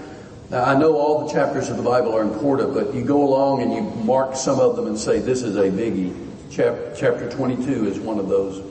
Now, 0.50 0.64
I 0.64 0.78
know 0.78 0.96
all 0.96 1.28
the 1.28 1.34
chapters 1.34 1.70
of 1.70 1.78
the 1.78 1.84
Bible 1.84 2.16
are 2.16 2.22
important, 2.22 2.74
but 2.74 2.94
you 2.94 3.04
go 3.04 3.24
along 3.24 3.62
and 3.62 3.74
you 3.74 3.82
mark 3.82 4.36
some 4.36 4.60
of 4.60 4.76
them 4.76 4.88
and 4.88 4.98
say, 4.98 5.20
this 5.20 5.42
is 5.42 5.56
a 5.56 5.64
biggie. 5.64 6.14
Chap- 6.52 6.96
chapter 6.96 7.30
22 7.30 7.88
is 7.88 8.00
one 8.00 8.20
of 8.20 8.30
those 8.30 8.62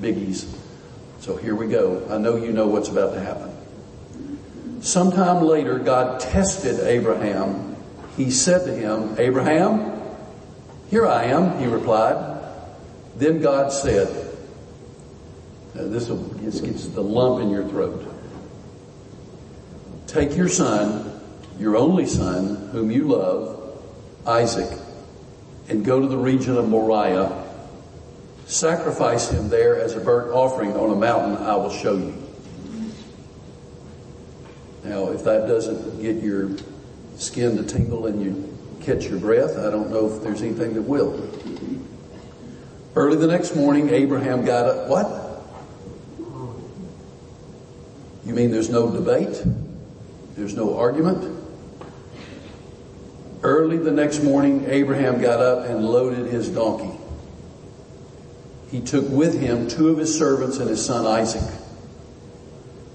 biggies. 0.00 0.48
So 1.20 1.36
here 1.36 1.54
we 1.54 1.66
go. 1.66 2.06
I 2.08 2.18
know 2.18 2.36
you 2.36 2.52
know 2.52 2.68
what's 2.68 2.88
about 2.88 3.14
to 3.14 3.20
happen. 3.20 3.54
Sometime 4.80 5.44
later, 5.44 5.78
God 5.78 6.20
tested 6.20 6.80
Abraham 6.80 7.68
he 8.18 8.32
said 8.32 8.66
to 8.66 8.74
him, 8.74 9.14
Abraham, 9.16 10.02
here 10.90 11.06
I 11.06 11.26
am, 11.26 11.60
he 11.60 11.66
replied. 11.68 12.42
Then 13.16 13.40
God 13.40 13.72
said, 13.72 14.08
this, 15.72 16.08
gets 16.60 16.88
the 16.88 17.00
lump 17.00 17.40
in 17.40 17.50
your 17.50 17.66
throat. 17.68 18.07
Take 20.08 20.36
your 20.36 20.48
son, 20.48 21.20
your 21.60 21.76
only 21.76 22.06
son, 22.06 22.70
whom 22.72 22.90
you 22.90 23.04
love, 23.04 23.80
Isaac, 24.26 24.76
and 25.68 25.84
go 25.84 26.00
to 26.00 26.08
the 26.08 26.16
region 26.16 26.56
of 26.56 26.68
Moriah. 26.68 27.44
Sacrifice 28.46 29.30
him 29.30 29.48
there 29.48 29.80
as 29.80 29.94
a 29.94 30.00
burnt 30.00 30.32
offering 30.32 30.74
on 30.76 30.90
a 30.90 30.96
mountain 30.96 31.36
I 31.46 31.54
will 31.54 31.70
show 31.70 31.96
you. 31.96 32.14
Now, 34.82 35.10
if 35.10 35.22
that 35.22 35.46
doesn't 35.46 36.02
get 36.02 36.22
your 36.22 36.56
skin 37.18 37.56
to 37.56 37.62
tingle 37.62 38.06
and 38.06 38.22
you 38.22 38.48
catch 38.88 39.04
your 39.04 39.18
breath. 39.18 39.58
I 39.58 39.70
don't 39.70 39.90
know 39.90 40.10
if 40.10 40.22
there's 40.22 40.40
anything 40.40 40.74
that 40.74 40.82
will. 40.82 41.28
Early 42.94 43.16
the 43.16 43.26
next 43.26 43.54
morning, 43.54 43.90
Abraham 43.90 44.44
got 44.44 44.66
up. 44.66 44.88
What? 44.88 45.24
You 48.24 48.34
mean 48.34 48.50
there's 48.50 48.70
no 48.70 48.90
debate? 48.90 49.44
There's 50.38 50.54
no 50.54 50.78
argument? 50.78 51.36
Early 53.42 53.76
the 53.76 53.90
next 53.90 54.22
morning, 54.22 54.66
Abraham 54.68 55.20
got 55.20 55.40
up 55.40 55.68
and 55.68 55.84
loaded 55.84 56.26
his 56.26 56.48
donkey. 56.48 56.96
He 58.70 58.80
took 58.80 59.08
with 59.08 59.40
him 59.40 59.66
two 59.66 59.88
of 59.88 59.98
his 59.98 60.16
servants 60.16 60.58
and 60.58 60.70
his 60.70 60.84
son 60.84 61.06
Isaac. 61.06 61.42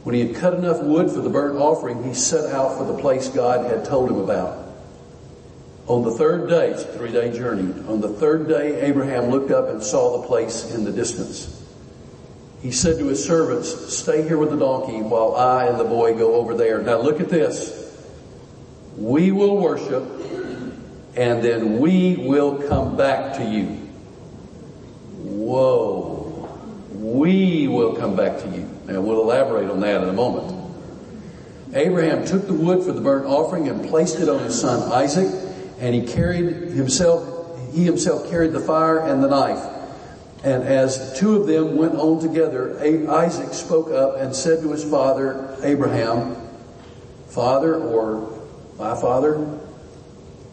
When 0.04 0.16
he 0.16 0.26
had 0.26 0.38
cut 0.38 0.54
enough 0.54 0.82
wood 0.82 1.12
for 1.12 1.20
the 1.20 1.30
burnt 1.30 1.58
offering, 1.58 2.06
he 2.06 2.14
set 2.14 2.50
out 2.54 2.78
for 2.78 2.86
the 2.86 2.98
place 2.98 3.28
God 3.28 3.70
had 3.70 3.84
told 3.84 4.10
him 4.10 4.20
about. 4.20 4.66
On 5.88 6.02
the 6.02 6.12
third 6.12 6.48
day, 6.48 6.70
it's 6.70 6.84
a 6.84 6.94
three 6.98 7.12
day 7.12 7.38
journey, 7.38 7.74
on 7.90 8.00
the 8.00 8.08
third 8.08 8.48
day, 8.48 8.80
Abraham 8.80 9.26
looked 9.26 9.52
up 9.52 9.68
and 9.68 9.84
saw 9.84 10.22
the 10.22 10.28
place 10.28 10.74
in 10.74 10.86
the 10.86 10.94
distance. 10.94 11.63
He 12.64 12.72
said 12.72 12.98
to 13.00 13.08
his 13.08 13.24
servants, 13.24 13.94
stay 13.94 14.26
here 14.26 14.38
with 14.38 14.50
the 14.50 14.58
donkey 14.58 15.02
while 15.02 15.36
I 15.36 15.68
and 15.68 15.78
the 15.78 15.84
boy 15.84 16.16
go 16.18 16.36
over 16.36 16.56
there. 16.56 16.82
Now 16.82 17.02
look 17.02 17.20
at 17.20 17.28
this. 17.28 17.94
We 18.96 19.32
will 19.32 19.58
worship 19.58 20.04
and 21.16 21.44
then 21.44 21.80
we 21.80 22.16
will 22.16 22.66
come 22.70 22.96
back 22.96 23.36
to 23.36 23.44
you. 23.44 23.66
Whoa. 25.20 26.50
We 26.94 27.68
will 27.68 27.98
come 27.98 28.16
back 28.16 28.40
to 28.40 28.48
you. 28.48 28.70
And 28.88 29.06
we'll 29.06 29.22
elaborate 29.22 29.70
on 29.70 29.82
that 29.82 30.02
in 30.02 30.08
a 30.08 30.14
moment. 30.14 30.62
Abraham 31.74 32.26
took 32.26 32.48
the 32.48 32.54
wood 32.54 32.86
for 32.86 32.94
the 32.94 33.02
burnt 33.02 33.26
offering 33.26 33.68
and 33.68 33.86
placed 33.90 34.20
it 34.20 34.30
on 34.30 34.40
his 34.40 34.60
son 34.60 34.90
Isaac, 34.92 35.28
and 35.80 35.94
he 35.94 36.06
carried 36.06 36.72
himself, 36.72 37.74
he 37.74 37.84
himself 37.84 38.30
carried 38.30 38.54
the 38.54 38.60
fire 38.60 39.00
and 39.00 39.22
the 39.22 39.28
knife. 39.28 39.83
And 40.44 40.64
as 40.64 41.18
two 41.18 41.38
of 41.38 41.48
them 41.48 41.78
went 41.78 41.96
on 41.96 42.20
together, 42.20 42.78
Isaac 43.10 43.54
spoke 43.54 43.92
up 43.92 44.18
and 44.18 44.36
said 44.36 44.62
to 44.62 44.72
his 44.72 44.84
father, 44.84 45.58
Abraham, 45.64 46.36
Father 47.30 47.76
or 47.76 48.42
my 48.78 49.00
father? 49.00 49.60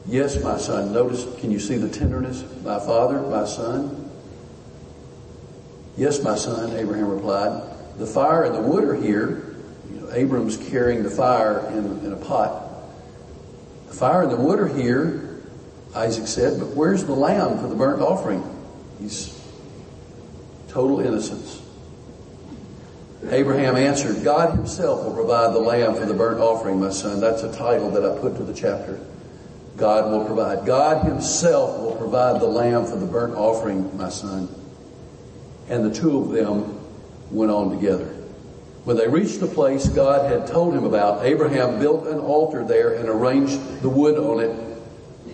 Yes, 0.07 0.43
my 0.43 0.57
son. 0.59 0.93
Notice, 0.93 1.27
can 1.41 1.51
you 1.51 1.59
see 1.59 1.77
the 1.77 1.89
tenderness? 1.89 2.45
My 2.65 2.79
father, 2.79 3.21
my 3.23 3.45
son? 3.45 4.11
Yes, 5.97 6.23
my 6.23 6.37
son, 6.37 6.75
Abraham 6.77 7.09
replied 7.09 7.63
the 7.99 8.07
fire 8.07 8.45
and 8.45 8.55
the 8.55 8.63
wood 8.63 8.85
are 8.85 8.95
here. 8.95 9.55
You 9.93 10.01
know, 10.01 10.13
Abram's 10.13 10.57
carrying 10.57 11.03
the 11.03 11.11
fire 11.11 11.67
in, 11.73 12.05
in 12.05 12.13
a 12.13 12.17
pot. 12.17 12.63
The 13.89 13.95
fire 13.95 14.23
and 14.23 14.31
the 14.31 14.37
wood 14.37 14.59
are 14.59 14.69
here, 14.69 15.43
Isaac 15.95 16.29
said, 16.29 16.59
but 16.59 16.69
where's 16.69 17.05
the 17.05 17.13
lamb 17.13 17.59
for 17.59 17.67
the 17.67 17.75
burnt 17.75 18.01
offering? 18.01 18.43
He's 19.01 19.40
total 20.71 21.01
innocence. 21.01 21.61
Abraham 23.29 23.77
answered, 23.77 24.25
God 24.25 24.57
himself 24.57 25.05
will 25.05 25.15
provide 25.15 25.55
the 25.55 25.61
lamb 25.61 25.95
for 25.95 26.07
the 26.07 26.15
burnt 26.15 26.41
offering, 26.41 26.81
my 26.81 26.91
son. 26.91 27.21
That's 27.21 27.43
a 27.43 27.53
title 27.53 27.91
that 27.91 28.05
I 28.05 28.19
put 28.19 28.37
to 28.37 28.45
the 28.45 28.55
chapter. 28.55 28.99
God 29.77 30.11
will 30.11 30.25
provide. 30.25 30.67
God 30.67 31.05
himself 31.05 31.81
will 31.81 31.97
provide 31.97 32.41
the 32.41 32.47
lamb 32.47 32.87
for 32.87 32.97
the 32.97 33.07
burnt 33.07 33.35
offering, 33.35 33.97
my 33.97 34.09
son. 34.09 34.49
And 35.69 35.85
the 35.85 35.95
two 35.95 36.19
of 36.19 36.31
them 36.31 36.81
went 37.31 37.51
on 37.51 37.71
together. 37.71 38.17
When 38.85 38.97
they 38.97 39.09
reached 39.09 39.41
the 39.41 39.47
place 39.47 39.87
God 39.89 40.31
had 40.31 40.47
told 40.47 40.75
him 40.75 40.85
about, 40.85 41.25
Abraham 41.25 41.79
built 41.79 42.07
an 42.07 42.19
altar 42.19 42.65
there 42.65 42.95
and 42.95 43.09
arranged 43.09 43.83
the 43.83 43.91
wood 43.91 44.19
on 44.19 44.41
it. 44.41 44.81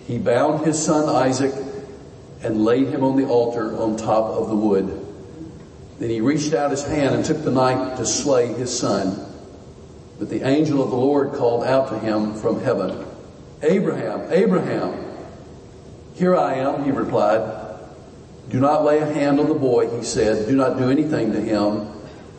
He 0.05 0.17
bound 0.17 0.65
his 0.65 0.83
son 0.83 1.07
Isaac 1.07 1.53
and 2.43 2.65
laid 2.65 2.89
him 2.89 3.03
on 3.03 3.15
the 3.15 3.25
altar 3.25 3.77
on 3.77 3.95
top 3.95 4.25
of 4.25 4.49
the 4.49 4.55
wood. 4.55 5.06
Then 5.99 6.09
he 6.09 6.21
reached 6.21 6.53
out 6.53 6.71
his 6.71 6.83
hand 6.83 7.15
and 7.15 7.25
took 7.25 7.43
the 7.43 7.51
knife 7.51 7.97
to 7.97 8.05
slay 8.05 8.47
his 8.47 8.77
son. 8.77 9.19
But 10.19 10.29
the 10.29 10.47
angel 10.47 10.83
of 10.83 10.89
the 10.89 10.95
Lord 10.95 11.33
called 11.33 11.63
out 11.63 11.89
to 11.89 11.99
him 11.99 12.35
from 12.35 12.61
heaven, 12.61 13.05
Abraham, 13.61 14.31
Abraham. 14.31 15.05
Here 16.13 16.35
I 16.35 16.55
am, 16.55 16.83
he 16.83 16.91
replied. 16.91 17.65
Do 18.49 18.59
not 18.59 18.83
lay 18.83 18.99
a 18.99 19.05
hand 19.05 19.39
on 19.39 19.47
the 19.47 19.55
boy, 19.55 19.95
he 19.95 20.03
said. 20.03 20.47
Do 20.47 20.55
not 20.55 20.77
do 20.77 20.89
anything 20.89 21.33
to 21.33 21.41
him. 21.41 21.91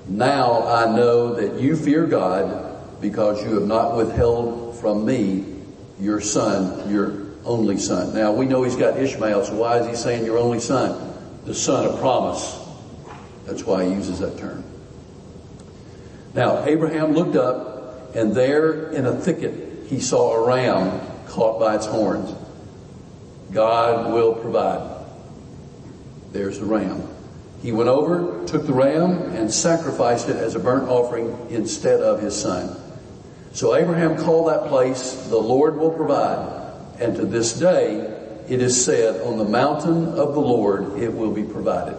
Now 0.09 0.67
I 0.67 0.97
know 0.97 1.35
that 1.35 1.61
you 1.61 1.77
fear 1.77 2.07
God 2.07 3.01
because 3.01 3.45
you 3.45 3.55
have 3.55 3.67
not 3.67 3.97
withheld 3.97 4.79
from 4.81 5.05
me 5.05 5.45
your 6.01 6.21
son, 6.21 6.91
your 6.91 7.27
only 7.45 7.79
son. 7.79 8.15
Now 8.15 8.33
we 8.33 8.47
know 8.47 8.63
he's 8.63 8.77
got 8.77 8.97
Ishmael, 8.97 9.45
so 9.45 9.55
why 9.55 9.79
is 9.79 9.87
he 9.87 9.95
saying 9.95 10.25
your 10.25 10.39
only 10.39 10.61
son? 10.61 11.15
The 11.45 11.55
son 11.55 11.87
of 11.87 11.99
promise. 12.01 12.68
That's 13.49 13.65
why 13.65 13.87
he 13.87 13.93
uses 13.93 14.19
that 14.19 14.37
term. 14.39 14.63
Now 16.35 16.67
Abraham 16.67 17.13
looked 17.13 17.35
up 17.35 18.15
and 18.15 18.35
there 18.35 18.91
in 18.91 19.07
a 19.07 19.17
thicket 19.17 19.87
he 19.89 20.01
saw 20.01 20.35
a 20.35 20.47
ram 20.47 21.01
caught 21.29 21.59
by 21.59 21.77
its 21.77 21.87
horns. 21.87 22.35
God 23.51 24.13
will 24.13 24.35
provide. 24.35 25.07
There's 26.33 26.59
the 26.59 26.67
ram. 26.67 27.09
He 27.63 27.73
went 27.73 27.89
over, 27.89 28.45
took 28.47 28.67
the 28.67 28.75
ram, 28.75 29.35
and 29.35 29.51
sacrificed 29.51 30.29
it 30.29 30.37
as 30.37 30.55
a 30.55 30.61
burnt 30.61 30.89
offering 30.91 31.35
instead 31.49 32.01
of 32.03 32.21
his 32.21 32.39
son. 32.39 32.77
So 33.53 33.75
Abraham 33.75 34.19
called 34.19 34.49
that 34.49 34.69
place, 34.69 35.15
the 35.29 35.39
Lord 35.39 35.79
will 35.79 35.91
provide. 35.91 36.55
And 37.01 37.17
to 37.17 37.25
this 37.25 37.59
day, 37.59 37.95
it 38.49 38.61
is 38.61 38.85
said, 38.85 39.23
on 39.23 39.39
the 39.39 39.45
mountain 39.45 40.07
of 40.09 40.35
the 40.35 40.41
Lord 40.41 40.99
it 40.99 41.13
will 41.13 41.33
be 41.33 41.45
provided. 41.45 41.99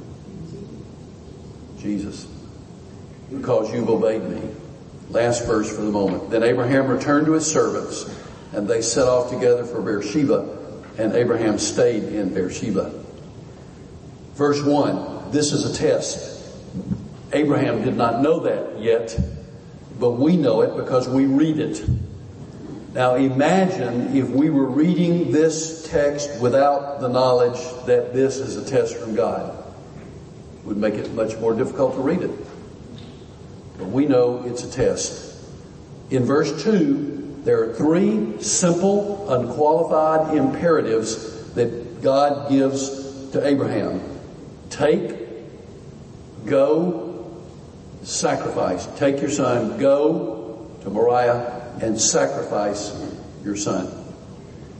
Jesus. 1.81 2.27
Because 3.31 3.73
you've 3.73 3.89
obeyed 3.89 4.23
me. 4.23 4.41
Last 5.09 5.45
verse 5.45 5.73
for 5.73 5.81
the 5.81 5.91
moment. 5.91 6.29
Then 6.29 6.43
Abraham 6.43 6.87
returned 6.87 7.25
to 7.25 7.33
his 7.33 7.49
servants, 7.49 8.05
and 8.53 8.67
they 8.67 8.81
set 8.81 9.07
off 9.07 9.29
together 9.29 9.65
for 9.65 9.81
Beersheba 9.81 10.59
and 10.97 11.13
Abraham 11.13 11.57
stayed 11.57 12.03
in 12.03 12.33
Beersheba. 12.33 12.93
Verse 14.35 14.61
1, 14.61 15.31
this 15.31 15.51
is 15.51 15.65
a 15.65 15.77
test. 15.77 16.39
Abraham 17.33 17.83
did 17.83 17.95
not 17.95 18.21
know 18.21 18.41
that 18.41 18.79
yet, 18.79 19.17
but 19.99 20.11
we 20.11 20.35
know 20.37 20.61
it 20.61 20.75
because 20.75 21.07
we 21.07 21.25
read 21.25 21.59
it. 21.59 21.83
Now 22.93 23.15
imagine 23.15 24.15
if 24.15 24.29
we 24.29 24.49
were 24.49 24.65
reading 24.65 25.31
this 25.31 25.89
text 25.89 26.41
without 26.41 26.99
the 26.99 27.07
knowledge 27.07 27.59
that 27.85 28.13
this 28.13 28.37
is 28.37 28.57
a 28.57 28.69
test 28.69 28.97
from 28.97 29.15
God. 29.15 29.57
Would 30.65 30.77
make 30.77 30.95
it 30.95 31.13
much 31.13 31.37
more 31.37 31.53
difficult 31.53 31.95
to 31.95 32.01
read 32.01 32.21
it. 32.21 32.31
But 33.77 33.87
we 33.87 34.05
know 34.05 34.43
it's 34.45 34.63
a 34.63 34.71
test. 34.71 35.35
In 36.11 36.23
verse 36.23 36.63
2, 36.63 37.41
there 37.43 37.63
are 37.63 37.73
three 37.73 38.41
simple, 38.41 39.31
unqualified 39.31 40.37
imperatives 40.37 41.53
that 41.53 42.01
God 42.01 42.49
gives 42.49 43.29
to 43.31 43.45
Abraham. 43.45 44.01
Take, 44.69 45.15
go, 46.45 47.41
sacrifice. 48.03 48.87
Take 48.97 49.21
your 49.21 49.29
son, 49.29 49.79
go 49.79 50.69
to 50.83 50.89
Moriah 50.89 51.77
and 51.81 51.99
sacrifice 51.99 52.93
your 53.43 53.55
son. 53.55 53.89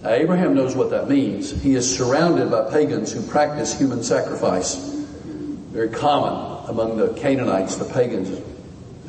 Now, 0.04 0.10
Abraham 0.10 0.56
knows 0.56 0.76
what 0.76 0.90
that 0.92 1.08
means. 1.10 1.52
He 1.62 1.76
is 1.76 1.98
surrounded 1.98 2.52
by 2.52 2.70
pagans 2.72 3.12
who 3.12 3.22
practice 3.22 3.78
human 3.78 4.04
sacrifice. 4.04 4.91
Very 5.72 5.88
common 5.88 6.70
among 6.70 6.98
the 6.98 7.14
Canaanites, 7.14 7.78
the 7.78 7.86
pagans. 7.86 8.42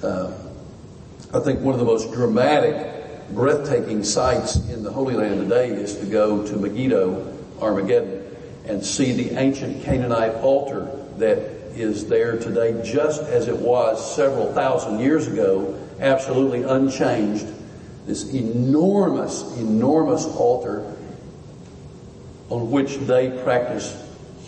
Uh, 0.01 0.33
I 1.35 1.41
think 1.41 1.59
one 1.59 1.75
of 1.75 1.81
the 1.81 1.87
most 1.87 2.13
dramatic 2.13 3.31
breathtaking 3.31 4.05
sights 4.05 4.55
in 4.69 4.85
the 4.85 4.93
Holy 4.93 5.15
Land 5.15 5.41
today 5.41 5.71
is 5.71 5.97
to 5.97 6.07
go 6.07 6.47
to 6.47 6.57
Megiddo, 6.57 7.37
Armageddon, 7.61 8.25
and 8.65 8.85
see 8.85 9.13
the 9.13 9.37
ancient 9.37 9.83
Canaanite 9.83 10.37
altar 10.37 10.89
that 11.17 11.39
is 11.75 12.07
there 12.07 12.39
today 12.39 12.81
just 12.85 13.23
as 13.23 13.49
it 13.49 13.59
was 13.59 14.15
several 14.15 14.53
thousand 14.53 15.01
years 15.01 15.27
ago, 15.27 15.77
absolutely 15.99 16.63
unchanged. 16.63 17.47
This 18.07 18.33
enormous, 18.33 19.43
enormous 19.59 20.27
altar 20.27 20.95
on 22.51 22.71
which 22.71 22.99
they 22.99 23.31
practice 23.43 23.97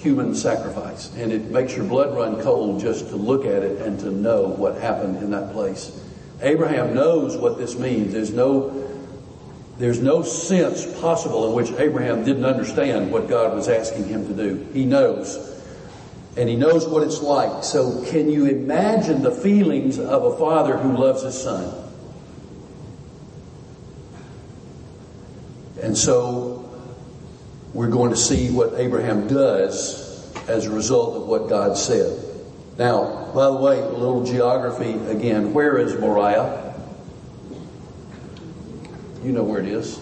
human 0.04 0.34
sacrifice. 0.34 1.10
And 1.16 1.32
it 1.32 1.50
makes 1.50 1.74
your 1.74 1.86
blood 1.86 2.14
run 2.14 2.40
cold 2.42 2.80
just 2.80 3.08
to 3.08 3.16
look 3.16 3.46
at 3.46 3.62
it 3.62 3.80
and 3.80 3.98
to 4.00 4.10
know 4.10 4.48
what 4.48 4.76
happened 4.76 5.16
in 5.16 5.30
that 5.30 5.52
place. 5.52 5.98
Abraham 6.42 6.94
knows 6.94 7.36
what 7.36 7.56
this 7.56 7.78
means. 7.78 8.12
There's 8.12 8.32
no 8.32 8.82
there's 9.76 10.00
no 10.00 10.22
sense 10.22 10.86
possible 11.00 11.48
in 11.48 11.54
which 11.54 11.72
Abraham 11.80 12.24
didn't 12.24 12.44
understand 12.44 13.10
what 13.10 13.28
God 13.28 13.56
was 13.56 13.68
asking 13.68 14.04
him 14.04 14.28
to 14.28 14.32
do. 14.32 14.68
He 14.72 14.84
knows. 14.84 15.36
And 16.36 16.48
he 16.48 16.54
knows 16.54 16.86
what 16.86 17.02
it's 17.02 17.20
like. 17.20 17.64
So 17.64 18.04
can 18.04 18.30
you 18.30 18.46
imagine 18.46 19.22
the 19.22 19.32
feelings 19.32 19.98
of 19.98 20.24
a 20.24 20.36
father 20.36 20.76
who 20.76 20.96
loves 20.96 21.22
his 21.22 21.40
son? 21.40 21.74
And 25.82 25.98
so 25.98 26.53
we're 27.74 27.88
going 27.88 28.10
to 28.10 28.16
see 28.16 28.50
what 28.50 28.74
Abraham 28.76 29.26
does 29.26 30.32
as 30.48 30.66
a 30.66 30.70
result 30.70 31.16
of 31.16 31.26
what 31.26 31.48
God 31.48 31.76
said. 31.76 32.18
Now, 32.78 33.32
by 33.34 33.46
the 33.46 33.56
way, 33.56 33.78
a 33.80 33.88
little 33.88 34.24
geography 34.24 34.92
again. 35.10 35.52
Where 35.52 35.76
is 35.78 35.94
Moriah? 35.98 36.74
You 39.24 39.32
know 39.32 39.42
where 39.42 39.60
it 39.60 39.66
is. 39.68 39.98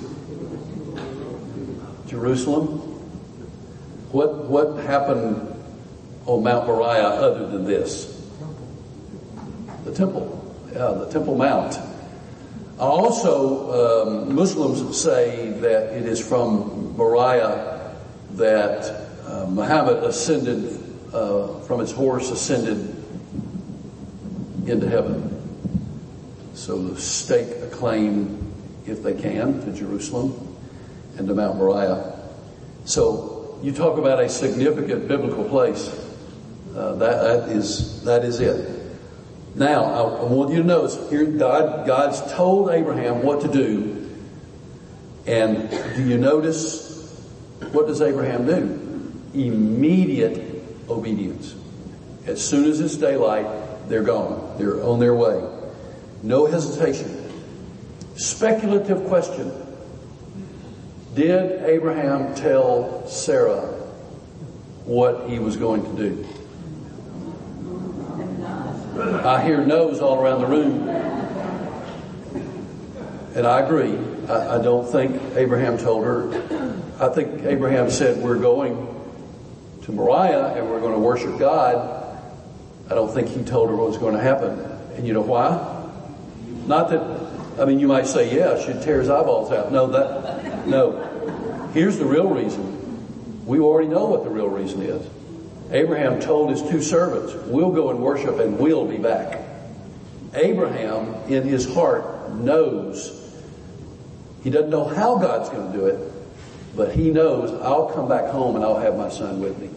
Jerusalem. 2.07 2.79
What, 4.13 4.45
what 4.45 4.85
happened 4.85 5.49
on 6.27 6.43
Mount 6.43 6.67
Moriah 6.67 7.09
other 7.09 7.49
than 7.49 7.65
this? 7.65 8.07
The 9.85 9.95
temple. 9.95 10.39
Yeah, 10.73 10.93
the 10.93 11.11
Temple 11.11 11.37
Mount. 11.37 11.79
Also, 12.79 14.07
um, 14.07 14.35
Muslims 14.35 14.99
say 14.99 15.51
that 15.61 15.95
it 15.95 16.07
is 16.07 16.27
from 16.27 16.72
Moriah 16.97 17.95
that 18.33 19.09
uh, 19.27 19.47
Muhammad 19.49 20.05
ascended 20.05 20.81
uh, 21.13 21.61
from 21.61 21.81
his 21.81 21.93
horse 21.93 22.31
ascended 22.31 22.79
into 24.67 24.89
heaven. 24.89 25.29
So 26.55 26.95
stake 26.95 27.49
a 27.63 27.69
claim, 27.69 28.53
if 28.87 29.03
they 29.03 29.15
can, 29.15 29.61
to 29.65 29.73
Jerusalem 29.73 30.57
and 31.19 31.27
to 31.29 31.35
Mount 31.35 31.57
Moriah. 31.57 32.19
So 32.85 33.59
you 33.63 33.73
talk 33.73 33.99
about 33.99 34.21
a 34.21 34.29
significant 34.29 35.09
biblical 35.09 35.45
place. 35.49 35.89
Uh, 36.75 36.95
that, 36.95 37.23
that 37.23 37.49
is 37.51 38.03
that 38.05 38.25
is 38.25 38.41
it. 38.41 38.81
Now 39.55 39.85
I, 39.85 40.01
I 40.01 40.25
want 40.25 40.51
you 40.51 40.59
to 40.59 40.65
notice 40.65 40.99
here 41.11 41.27
God 41.27 41.87
God's 41.87 42.21
told 42.33 42.71
Abraham 42.71 43.23
what 43.23 43.43
to 43.43 43.49
do, 43.49 44.02
and 45.27 45.71
do 45.97 46.03
you 46.03 46.19
notice 46.19 46.93
what 47.73 47.87
does 47.87 48.01
Abraham 48.01 48.47
do? 48.47 49.13
Immediate 49.35 50.63
obedience. 50.89 51.55
As 52.27 52.45
soon 52.45 52.65
as 52.65 52.81
it's 52.81 52.97
daylight, 52.97 53.47
they're 53.89 54.03
gone. 54.03 54.57
They're 54.59 54.83
on 54.83 54.99
their 54.99 55.15
way. 55.15 55.43
No 56.23 56.47
hesitation. 56.47 57.19
Speculative 58.17 59.07
question. 59.07 59.53
Did 61.15 61.63
Abraham 61.65 62.35
tell 62.35 63.07
Sarah 63.07 63.67
what 64.85 65.29
he 65.29 65.39
was 65.39 65.57
going 65.57 65.85
to 65.85 66.09
do? 66.09 66.27
I 69.25 69.43
hear 69.43 69.65
no's 69.65 70.01
all 70.01 70.21
around 70.21 70.41
the 70.41 70.47
room. 70.47 70.89
And 73.35 73.47
I 73.47 73.61
agree. 73.61 73.99
I, 74.33 74.59
I 74.59 74.63
don't 74.63 74.91
think 74.91 75.21
Abraham 75.37 75.79
told 75.79 76.05
her. 76.05 76.33
I 77.01 77.09
think 77.09 77.45
Abraham 77.45 77.91
said, 77.91 78.23
We're 78.23 78.39
going 78.39 78.93
to 79.83 79.93
Moriah 79.93 80.55
and 80.55 80.71
we're 80.71 80.81
going 80.81 80.93
to 80.93 80.99
worship 80.99 81.39
God, 81.39 82.21
I 82.91 82.95
don't 82.95 83.13
think 83.13 83.29
he 83.29 83.43
told 83.43 83.69
her 83.69 83.77
what 83.77 83.89
was 83.89 83.99
going 83.99 84.15
to 84.15 84.21
happen. 84.21 84.59
And 84.97 85.07
you 85.07 85.13
know 85.13 85.23
why? 85.23 85.91
Not 86.67 86.91
that, 86.91 87.61
I 87.61 87.65
mean, 87.65 87.81
you 87.81 87.89
might 87.89 88.07
say, 88.07 88.35
yeah, 88.35 88.65
she'd 88.65 88.83
tear 88.83 89.01
his 89.01 89.09
eyeballs 89.09 89.51
out. 89.51 89.73
No, 89.73 89.89
that, 89.89 90.67
no. 90.67 91.71
Here's 91.75 91.99
the 91.99 92.05
real 92.05 92.29
reason. 92.29 93.45
We 93.47 93.59
already 93.59 93.89
know 93.89 94.07
what 94.07 94.25
the 94.25 94.31
real 94.31 94.49
reason 94.49 94.83
is. 94.83 95.05
Abraham 95.71 96.21
told 96.21 96.51
his 96.51 96.63
two 96.63 96.83
servants, 96.83 97.35
we'll 97.47 97.73
go 97.73 97.91
and 97.91 98.01
worship 98.01 98.39
and 98.39 98.59
we'll 98.59 98.87
be 98.87 98.99
back. 98.99 99.41
Abraham 100.35 101.15
in 101.31 101.45
his 101.45 101.73
heart 101.75 102.31
knows 102.35 103.22
he 104.43 104.51
doesn't 104.51 104.71
know 104.71 104.85
how 104.85 105.19
God's 105.19 105.49
going 105.49 105.73
to 105.73 105.79
do 105.79 105.87
it, 105.87 106.13
but 106.77 106.95
he 106.95 107.11
knows 107.11 107.53
I'll 107.63 107.87
come 107.87 108.09
back 108.09 108.31
home 108.31 108.57
and 108.57 108.65
I'll 108.65 108.81
have 108.81 108.97
my 108.97 109.09
son 109.09 109.41
with 109.41 109.59
me. 109.59 109.71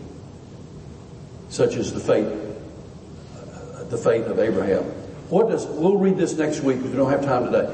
Such 1.50 1.76
is 1.76 1.94
the 1.94 2.00
faith, 2.00 2.28
uh, 2.28 3.84
the 3.86 3.98
faith 3.98 4.26
of 4.26 4.40
Abraham. 4.40 4.84
What 5.30 5.50
does, 5.50 5.66
we'll 5.66 5.98
read 5.98 6.18
this 6.18 6.34
next 6.34 6.62
week 6.62 6.78
because 6.78 6.92
we 6.92 6.98
don't 6.98 7.12
have 7.12 7.24
time 7.24 7.46
today. 7.46 7.66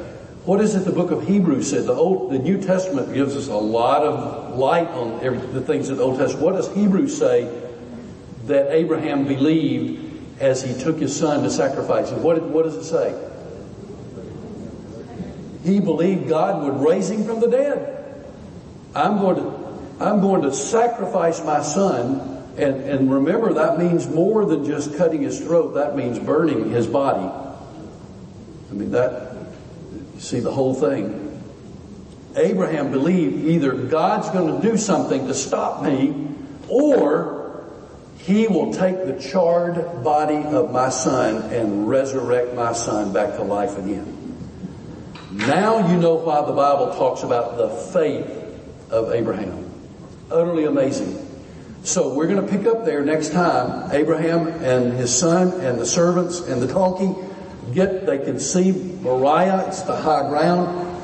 What 0.45 0.59
is 0.59 0.75
it 0.75 0.85
the 0.85 0.91
book 0.91 1.11
of 1.11 1.27
Hebrews 1.27 1.69
said? 1.69 1.85
The 1.85 1.93
old, 1.93 2.31
the 2.31 2.39
New 2.39 2.61
Testament 2.61 3.13
gives 3.13 3.35
us 3.35 3.47
a 3.47 3.55
lot 3.55 4.01
of 4.03 4.57
light 4.57 4.87
on 4.87 5.23
every, 5.23 5.37
the 5.37 5.61
things 5.61 5.89
in 5.89 5.97
the 5.97 6.03
Old 6.03 6.17
Testament. 6.17 6.43
What 6.43 6.55
does 6.55 6.73
Hebrews 6.73 7.15
say 7.17 7.43
that 8.45 8.71
Abraham 8.71 9.27
believed 9.27 10.41
as 10.41 10.63
he 10.63 10.73
took 10.81 10.97
his 10.97 11.17
son 11.17 11.43
to 11.43 11.51
sacrifice 11.51 12.09
him? 12.09 12.23
What, 12.23 12.41
what 12.41 12.63
does 12.63 12.75
it 12.75 12.83
say? 12.85 13.30
He 15.63 15.79
believed 15.79 16.27
God 16.27 16.63
would 16.63 16.87
raise 16.87 17.09
him 17.09 17.23
from 17.23 17.39
the 17.39 17.47
dead. 17.47 17.97
I'm 18.95 19.19
going 19.19 19.35
to, 19.37 20.03
I'm 20.03 20.21
going 20.21 20.41
to 20.43 20.53
sacrifice 20.53 21.43
my 21.43 21.61
son. 21.61 22.29
And, 22.57 22.81
and 22.83 23.13
remember 23.13 23.53
that 23.53 23.77
means 23.77 24.07
more 24.07 24.45
than 24.45 24.65
just 24.65 24.97
cutting 24.97 25.21
his 25.21 25.39
throat. 25.39 25.75
That 25.75 25.95
means 25.95 26.19
burning 26.19 26.71
his 26.71 26.87
body. 26.87 27.29
I 28.69 28.73
mean 28.73 28.91
that, 28.91 29.35
you 30.15 30.19
see 30.19 30.39
the 30.39 30.51
whole 30.51 30.73
thing. 30.73 31.19
Abraham 32.35 32.91
believed 32.91 33.45
either 33.45 33.73
God's 33.73 34.29
going 34.29 34.61
to 34.61 34.67
do 34.67 34.77
something 34.77 35.27
to 35.27 35.33
stop 35.33 35.83
me 35.83 36.27
or 36.69 37.65
he 38.19 38.47
will 38.47 38.73
take 38.73 39.05
the 39.05 39.19
charred 39.19 40.03
body 40.03 40.37
of 40.37 40.71
my 40.71 40.89
son 40.89 41.51
and 41.51 41.89
resurrect 41.89 42.53
my 42.53 42.71
son 42.71 43.11
back 43.11 43.35
to 43.35 43.43
life 43.43 43.77
again. 43.77 44.20
Now 45.31 45.89
you 45.89 45.97
know 45.97 46.15
why 46.15 46.45
the 46.45 46.51
Bible 46.51 46.93
talks 46.93 47.23
about 47.23 47.55
the 47.55 47.69
faith 47.69 48.29
of 48.89 49.13
Abraham. 49.13 49.71
Utterly 50.29 50.65
amazing. 50.65 51.25
So 51.83 52.13
we're 52.13 52.27
going 52.27 52.45
to 52.45 52.51
pick 52.51 52.67
up 52.67 52.83
there 52.83 53.01
next 53.05 53.31
time. 53.31 53.91
Abraham 53.93 54.47
and 54.47 54.91
his 54.91 55.17
son 55.17 55.61
and 55.61 55.79
the 55.79 55.85
servants 55.85 56.41
and 56.41 56.61
the 56.61 56.67
donkey 56.67 57.15
get, 57.73 58.05
they 58.05 58.17
can 58.17 58.41
see 58.41 58.73
Moriah. 58.73 59.67
It's 59.67 59.83
the 59.83 59.95
high 59.95 60.27
ground. 60.27 61.01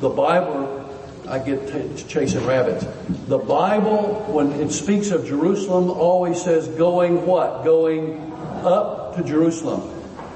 The 0.00 0.10
Bible, 0.10 0.86
I 1.26 1.38
get 1.38 1.66
t- 1.66 2.04
chasing 2.04 2.44
rabbits. 2.44 2.86
The 3.28 3.38
Bible, 3.38 4.26
when 4.28 4.52
it 4.52 4.72
speaks 4.72 5.10
of 5.10 5.26
Jerusalem, 5.26 5.88
always 5.88 6.42
says 6.42 6.68
going 6.68 7.24
what? 7.24 7.64
Going 7.64 8.30
up 8.62 9.16
to 9.16 9.24
Jerusalem. 9.24 9.90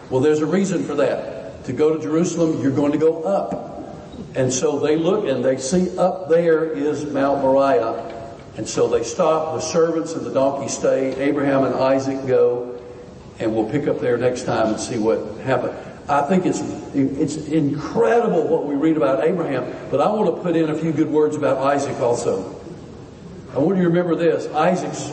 Well, 0.08 0.22
there's 0.22 0.40
a 0.40 0.46
reason 0.46 0.84
for 0.84 0.94
that 0.94 1.37
to 1.68 1.74
go 1.74 1.94
to 1.94 2.02
Jerusalem, 2.02 2.62
you're 2.62 2.72
going 2.72 2.92
to 2.92 2.98
go 2.98 3.22
up. 3.24 3.84
And 4.34 4.50
so 4.50 4.78
they 4.78 4.96
look 4.96 5.26
and 5.26 5.44
they 5.44 5.58
see 5.58 5.96
up 5.98 6.30
there 6.30 6.64
is 6.64 7.04
Mount 7.04 7.42
Moriah. 7.42 8.34
And 8.56 8.66
so 8.66 8.88
they 8.88 9.02
stop, 9.02 9.54
the 9.54 9.60
servants 9.60 10.14
and 10.14 10.24
the 10.24 10.32
donkey 10.32 10.68
stay, 10.68 11.14
Abraham 11.16 11.64
and 11.64 11.74
Isaac 11.74 12.26
go, 12.26 12.80
and 13.38 13.54
we'll 13.54 13.68
pick 13.70 13.86
up 13.86 14.00
there 14.00 14.16
next 14.16 14.44
time 14.44 14.68
and 14.68 14.80
see 14.80 14.98
what 14.98 15.18
happened. 15.40 15.76
I 16.08 16.22
think 16.22 16.46
it's, 16.46 16.60
it's 16.94 17.36
incredible 17.36 18.48
what 18.48 18.64
we 18.64 18.74
read 18.74 18.96
about 18.96 19.22
Abraham, 19.22 19.70
but 19.90 20.00
I 20.00 20.10
want 20.10 20.34
to 20.34 20.42
put 20.42 20.56
in 20.56 20.70
a 20.70 20.74
few 20.74 20.90
good 20.90 21.10
words 21.10 21.36
about 21.36 21.58
Isaac 21.58 22.00
also. 22.00 22.58
I 23.52 23.58
want 23.58 23.76
you 23.76 23.82
to 23.82 23.88
remember 23.90 24.14
this. 24.14 24.46
Isaac's 24.54 25.10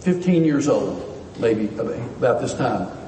15 0.00 0.44
years 0.44 0.68
old, 0.68 1.40
maybe 1.40 1.68
about 1.78 2.42
this 2.42 2.52
time. 2.52 3.03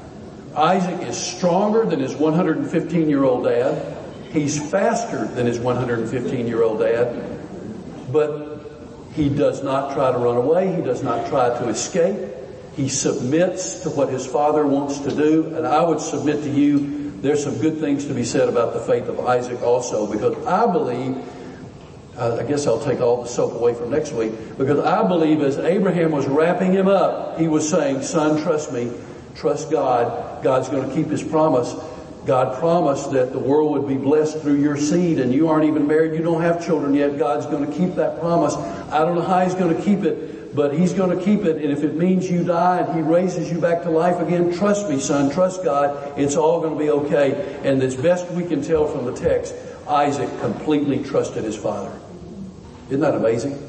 Isaac 0.57 1.07
is 1.07 1.16
stronger 1.16 1.85
than 1.85 2.01
his 2.01 2.14
115 2.14 3.09
year 3.09 3.25
old 3.25 3.45
dad. 3.45 3.97
He's 4.33 4.71
faster 4.71 5.27
than 5.27 5.47
his 5.47 5.59
115 5.59 6.47
year 6.47 6.62
old 6.62 6.81
dad. 6.81 7.38
But 8.11 8.61
he 9.14 9.29
does 9.29 9.62
not 9.62 9.95
try 9.95 10.12
to 10.12 10.19
run 10.19 10.37
away. 10.37 10.75
He 10.75 10.83
does 10.83 11.03
not 11.03 11.29
try 11.29 11.49
to 11.49 11.69
escape. 11.69 12.33
He 12.75 12.88
submits 12.88 13.81
to 13.81 13.90
what 13.90 14.11
his 14.11 14.27
father 14.27 14.66
wants 14.66 14.99
to 15.01 15.14
do. 15.14 15.55
And 15.57 15.66
I 15.66 15.83
would 15.83 16.01
submit 16.01 16.42
to 16.42 16.51
you, 16.51 17.11
there's 17.23 17.42
some 17.42 17.59
good 17.59 17.79
things 17.79 18.05
to 18.07 18.14
be 18.14 18.25
said 18.25 18.49
about 18.49 18.75
the 18.75 18.81
faith 18.81 19.09
of 19.09 19.21
Isaac 19.21 19.62
also, 19.62 20.11
because 20.11 20.37
I 20.47 20.71
believe, 20.71 21.16
I 22.19 22.42
guess 22.42 22.66
I'll 22.66 22.83
take 22.83 23.01
all 23.01 23.23
the 23.23 23.29
soap 23.29 23.55
away 23.55 23.73
from 23.73 23.90
next 23.90 24.12
week, 24.12 24.33
because 24.59 24.79
I 24.81 25.07
believe 25.09 25.40
as 25.40 25.57
Abraham 25.57 26.12
was 26.12 26.27
wrapping 26.27 26.73
him 26.73 26.88
up, 26.88 27.38
he 27.38 27.49
was 27.49 27.66
saying, 27.66 28.03
son, 28.03 28.42
trust 28.42 28.71
me, 28.73 28.92
trust 29.37 29.70
God. 29.70 30.42
God's 30.42 30.68
going 30.68 30.88
to 30.88 30.94
keep 30.94 31.07
his 31.07 31.22
promise. 31.22 31.75
God 32.27 32.59
promised 32.59 33.12
that 33.12 33.33
the 33.33 33.38
world 33.38 33.72
would 33.72 33.87
be 33.87 33.96
blessed 33.96 34.40
through 34.40 34.61
your 34.61 34.77
seed 34.77 35.20
and 35.20 35.33
you 35.33 35.49
aren't 35.49 35.64
even 35.64 35.87
married. 35.87 36.14
You 36.14 36.25
don't 36.25 36.42
have 36.42 36.64
children 36.64 36.92
yet. 36.92 37.18
God's 37.18 37.46
going 37.46 37.70
to 37.70 37.77
keep 37.77 37.94
that 37.94 38.18
promise. 38.18 38.57
I 38.57 38.99
don't 39.05 39.14
know 39.14 39.22
how 39.22 39.44
he's 39.44 39.55
going 39.55 39.77
to 39.77 39.81
keep 39.81 40.01
it, 40.01 40.55
but 40.57 40.77
he's 40.77 40.92
going 40.92 41.16
to 41.16 41.25
keep 41.25 41.44
it. 41.44 41.62
And 41.62 41.70
if 41.70 41.85
it 41.85 41.94
means 41.94 42.29
you 42.29 42.42
die 42.42 42.79
and 42.79 42.96
he 42.96 43.01
raises 43.01 43.51
you 43.51 43.61
back 43.61 43.83
to 43.83 43.90
life 43.90 44.20
again, 44.20 44.53
trust 44.53 44.88
me, 44.88 44.99
son, 44.99 45.31
trust 45.31 45.62
God. 45.62 46.18
It's 46.18 46.35
all 46.35 46.61
going 46.61 46.77
to 46.77 46.79
be 46.79 46.90
okay. 46.90 47.61
And 47.62 47.81
as 47.81 47.94
best 47.94 48.29
we 48.33 48.44
can 48.44 48.61
tell 48.61 48.88
from 48.88 49.05
the 49.05 49.14
text, 49.14 49.55
Isaac 49.88 50.29
completely 50.40 51.05
trusted 51.05 51.44
his 51.44 51.57
father. 51.57 51.96
Isn't 52.88 53.01
that 53.01 53.14
amazing? 53.14 53.62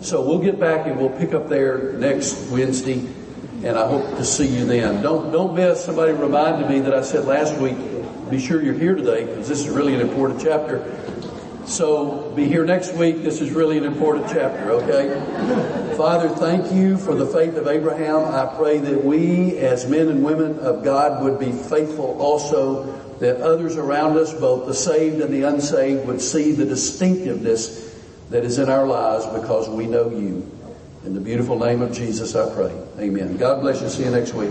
So 0.00 0.26
we'll 0.26 0.40
get 0.40 0.58
back 0.58 0.86
and 0.86 0.98
we'll 0.98 1.16
pick 1.16 1.34
up 1.34 1.48
there 1.48 1.92
next 1.92 2.50
Wednesday 2.50 3.06
and 3.66 3.76
I 3.76 3.88
hope 3.88 4.16
to 4.16 4.24
see 4.24 4.46
you 4.46 4.64
then. 4.64 5.02
Don't, 5.02 5.32
don't 5.32 5.54
miss, 5.54 5.84
somebody 5.84 6.12
reminded 6.12 6.70
me 6.70 6.80
that 6.80 6.94
I 6.94 7.02
said 7.02 7.24
last 7.24 7.58
week, 7.58 7.76
be 8.30 8.38
sure 8.38 8.62
you're 8.62 8.74
here 8.74 8.94
today 8.94 9.24
because 9.24 9.48
this 9.48 9.60
is 9.60 9.68
really 9.68 9.94
an 9.94 10.00
important 10.00 10.40
chapter. 10.40 10.84
So 11.66 12.30
be 12.36 12.44
here 12.44 12.64
next 12.64 12.94
week. 12.94 13.24
This 13.24 13.40
is 13.40 13.50
really 13.50 13.76
an 13.76 13.84
important 13.84 14.28
chapter, 14.28 14.70
okay? 14.70 15.96
Father, 15.96 16.28
thank 16.28 16.72
you 16.72 16.96
for 16.96 17.16
the 17.16 17.26
faith 17.26 17.56
of 17.56 17.66
Abraham. 17.66 18.24
I 18.24 18.54
pray 18.56 18.78
that 18.78 19.04
we 19.04 19.58
as 19.58 19.88
men 19.88 20.08
and 20.08 20.24
women 20.24 20.60
of 20.60 20.84
God 20.84 21.24
would 21.24 21.40
be 21.40 21.50
faithful 21.50 22.20
also, 22.20 22.84
that 23.18 23.40
others 23.40 23.76
around 23.76 24.16
us, 24.16 24.32
both 24.32 24.66
the 24.66 24.74
saved 24.74 25.20
and 25.20 25.34
the 25.34 25.42
unsaved, 25.42 26.06
would 26.06 26.20
see 26.20 26.52
the 26.52 26.66
distinctiveness 26.66 27.94
that 28.30 28.44
is 28.44 28.58
in 28.58 28.68
our 28.68 28.86
lives 28.86 29.26
because 29.26 29.68
we 29.68 29.86
know 29.86 30.10
you. 30.10 30.55
In 31.06 31.14
the 31.14 31.20
beautiful 31.20 31.56
name 31.56 31.82
of 31.82 31.92
Jesus, 31.92 32.34
I 32.34 32.52
pray. 32.52 32.72
Amen. 32.98 33.36
God 33.36 33.60
bless 33.60 33.80
you. 33.80 33.88
See 33.88 34.02
you 34.02 34.10
next 34.10 34.34
week. 34.34 34.50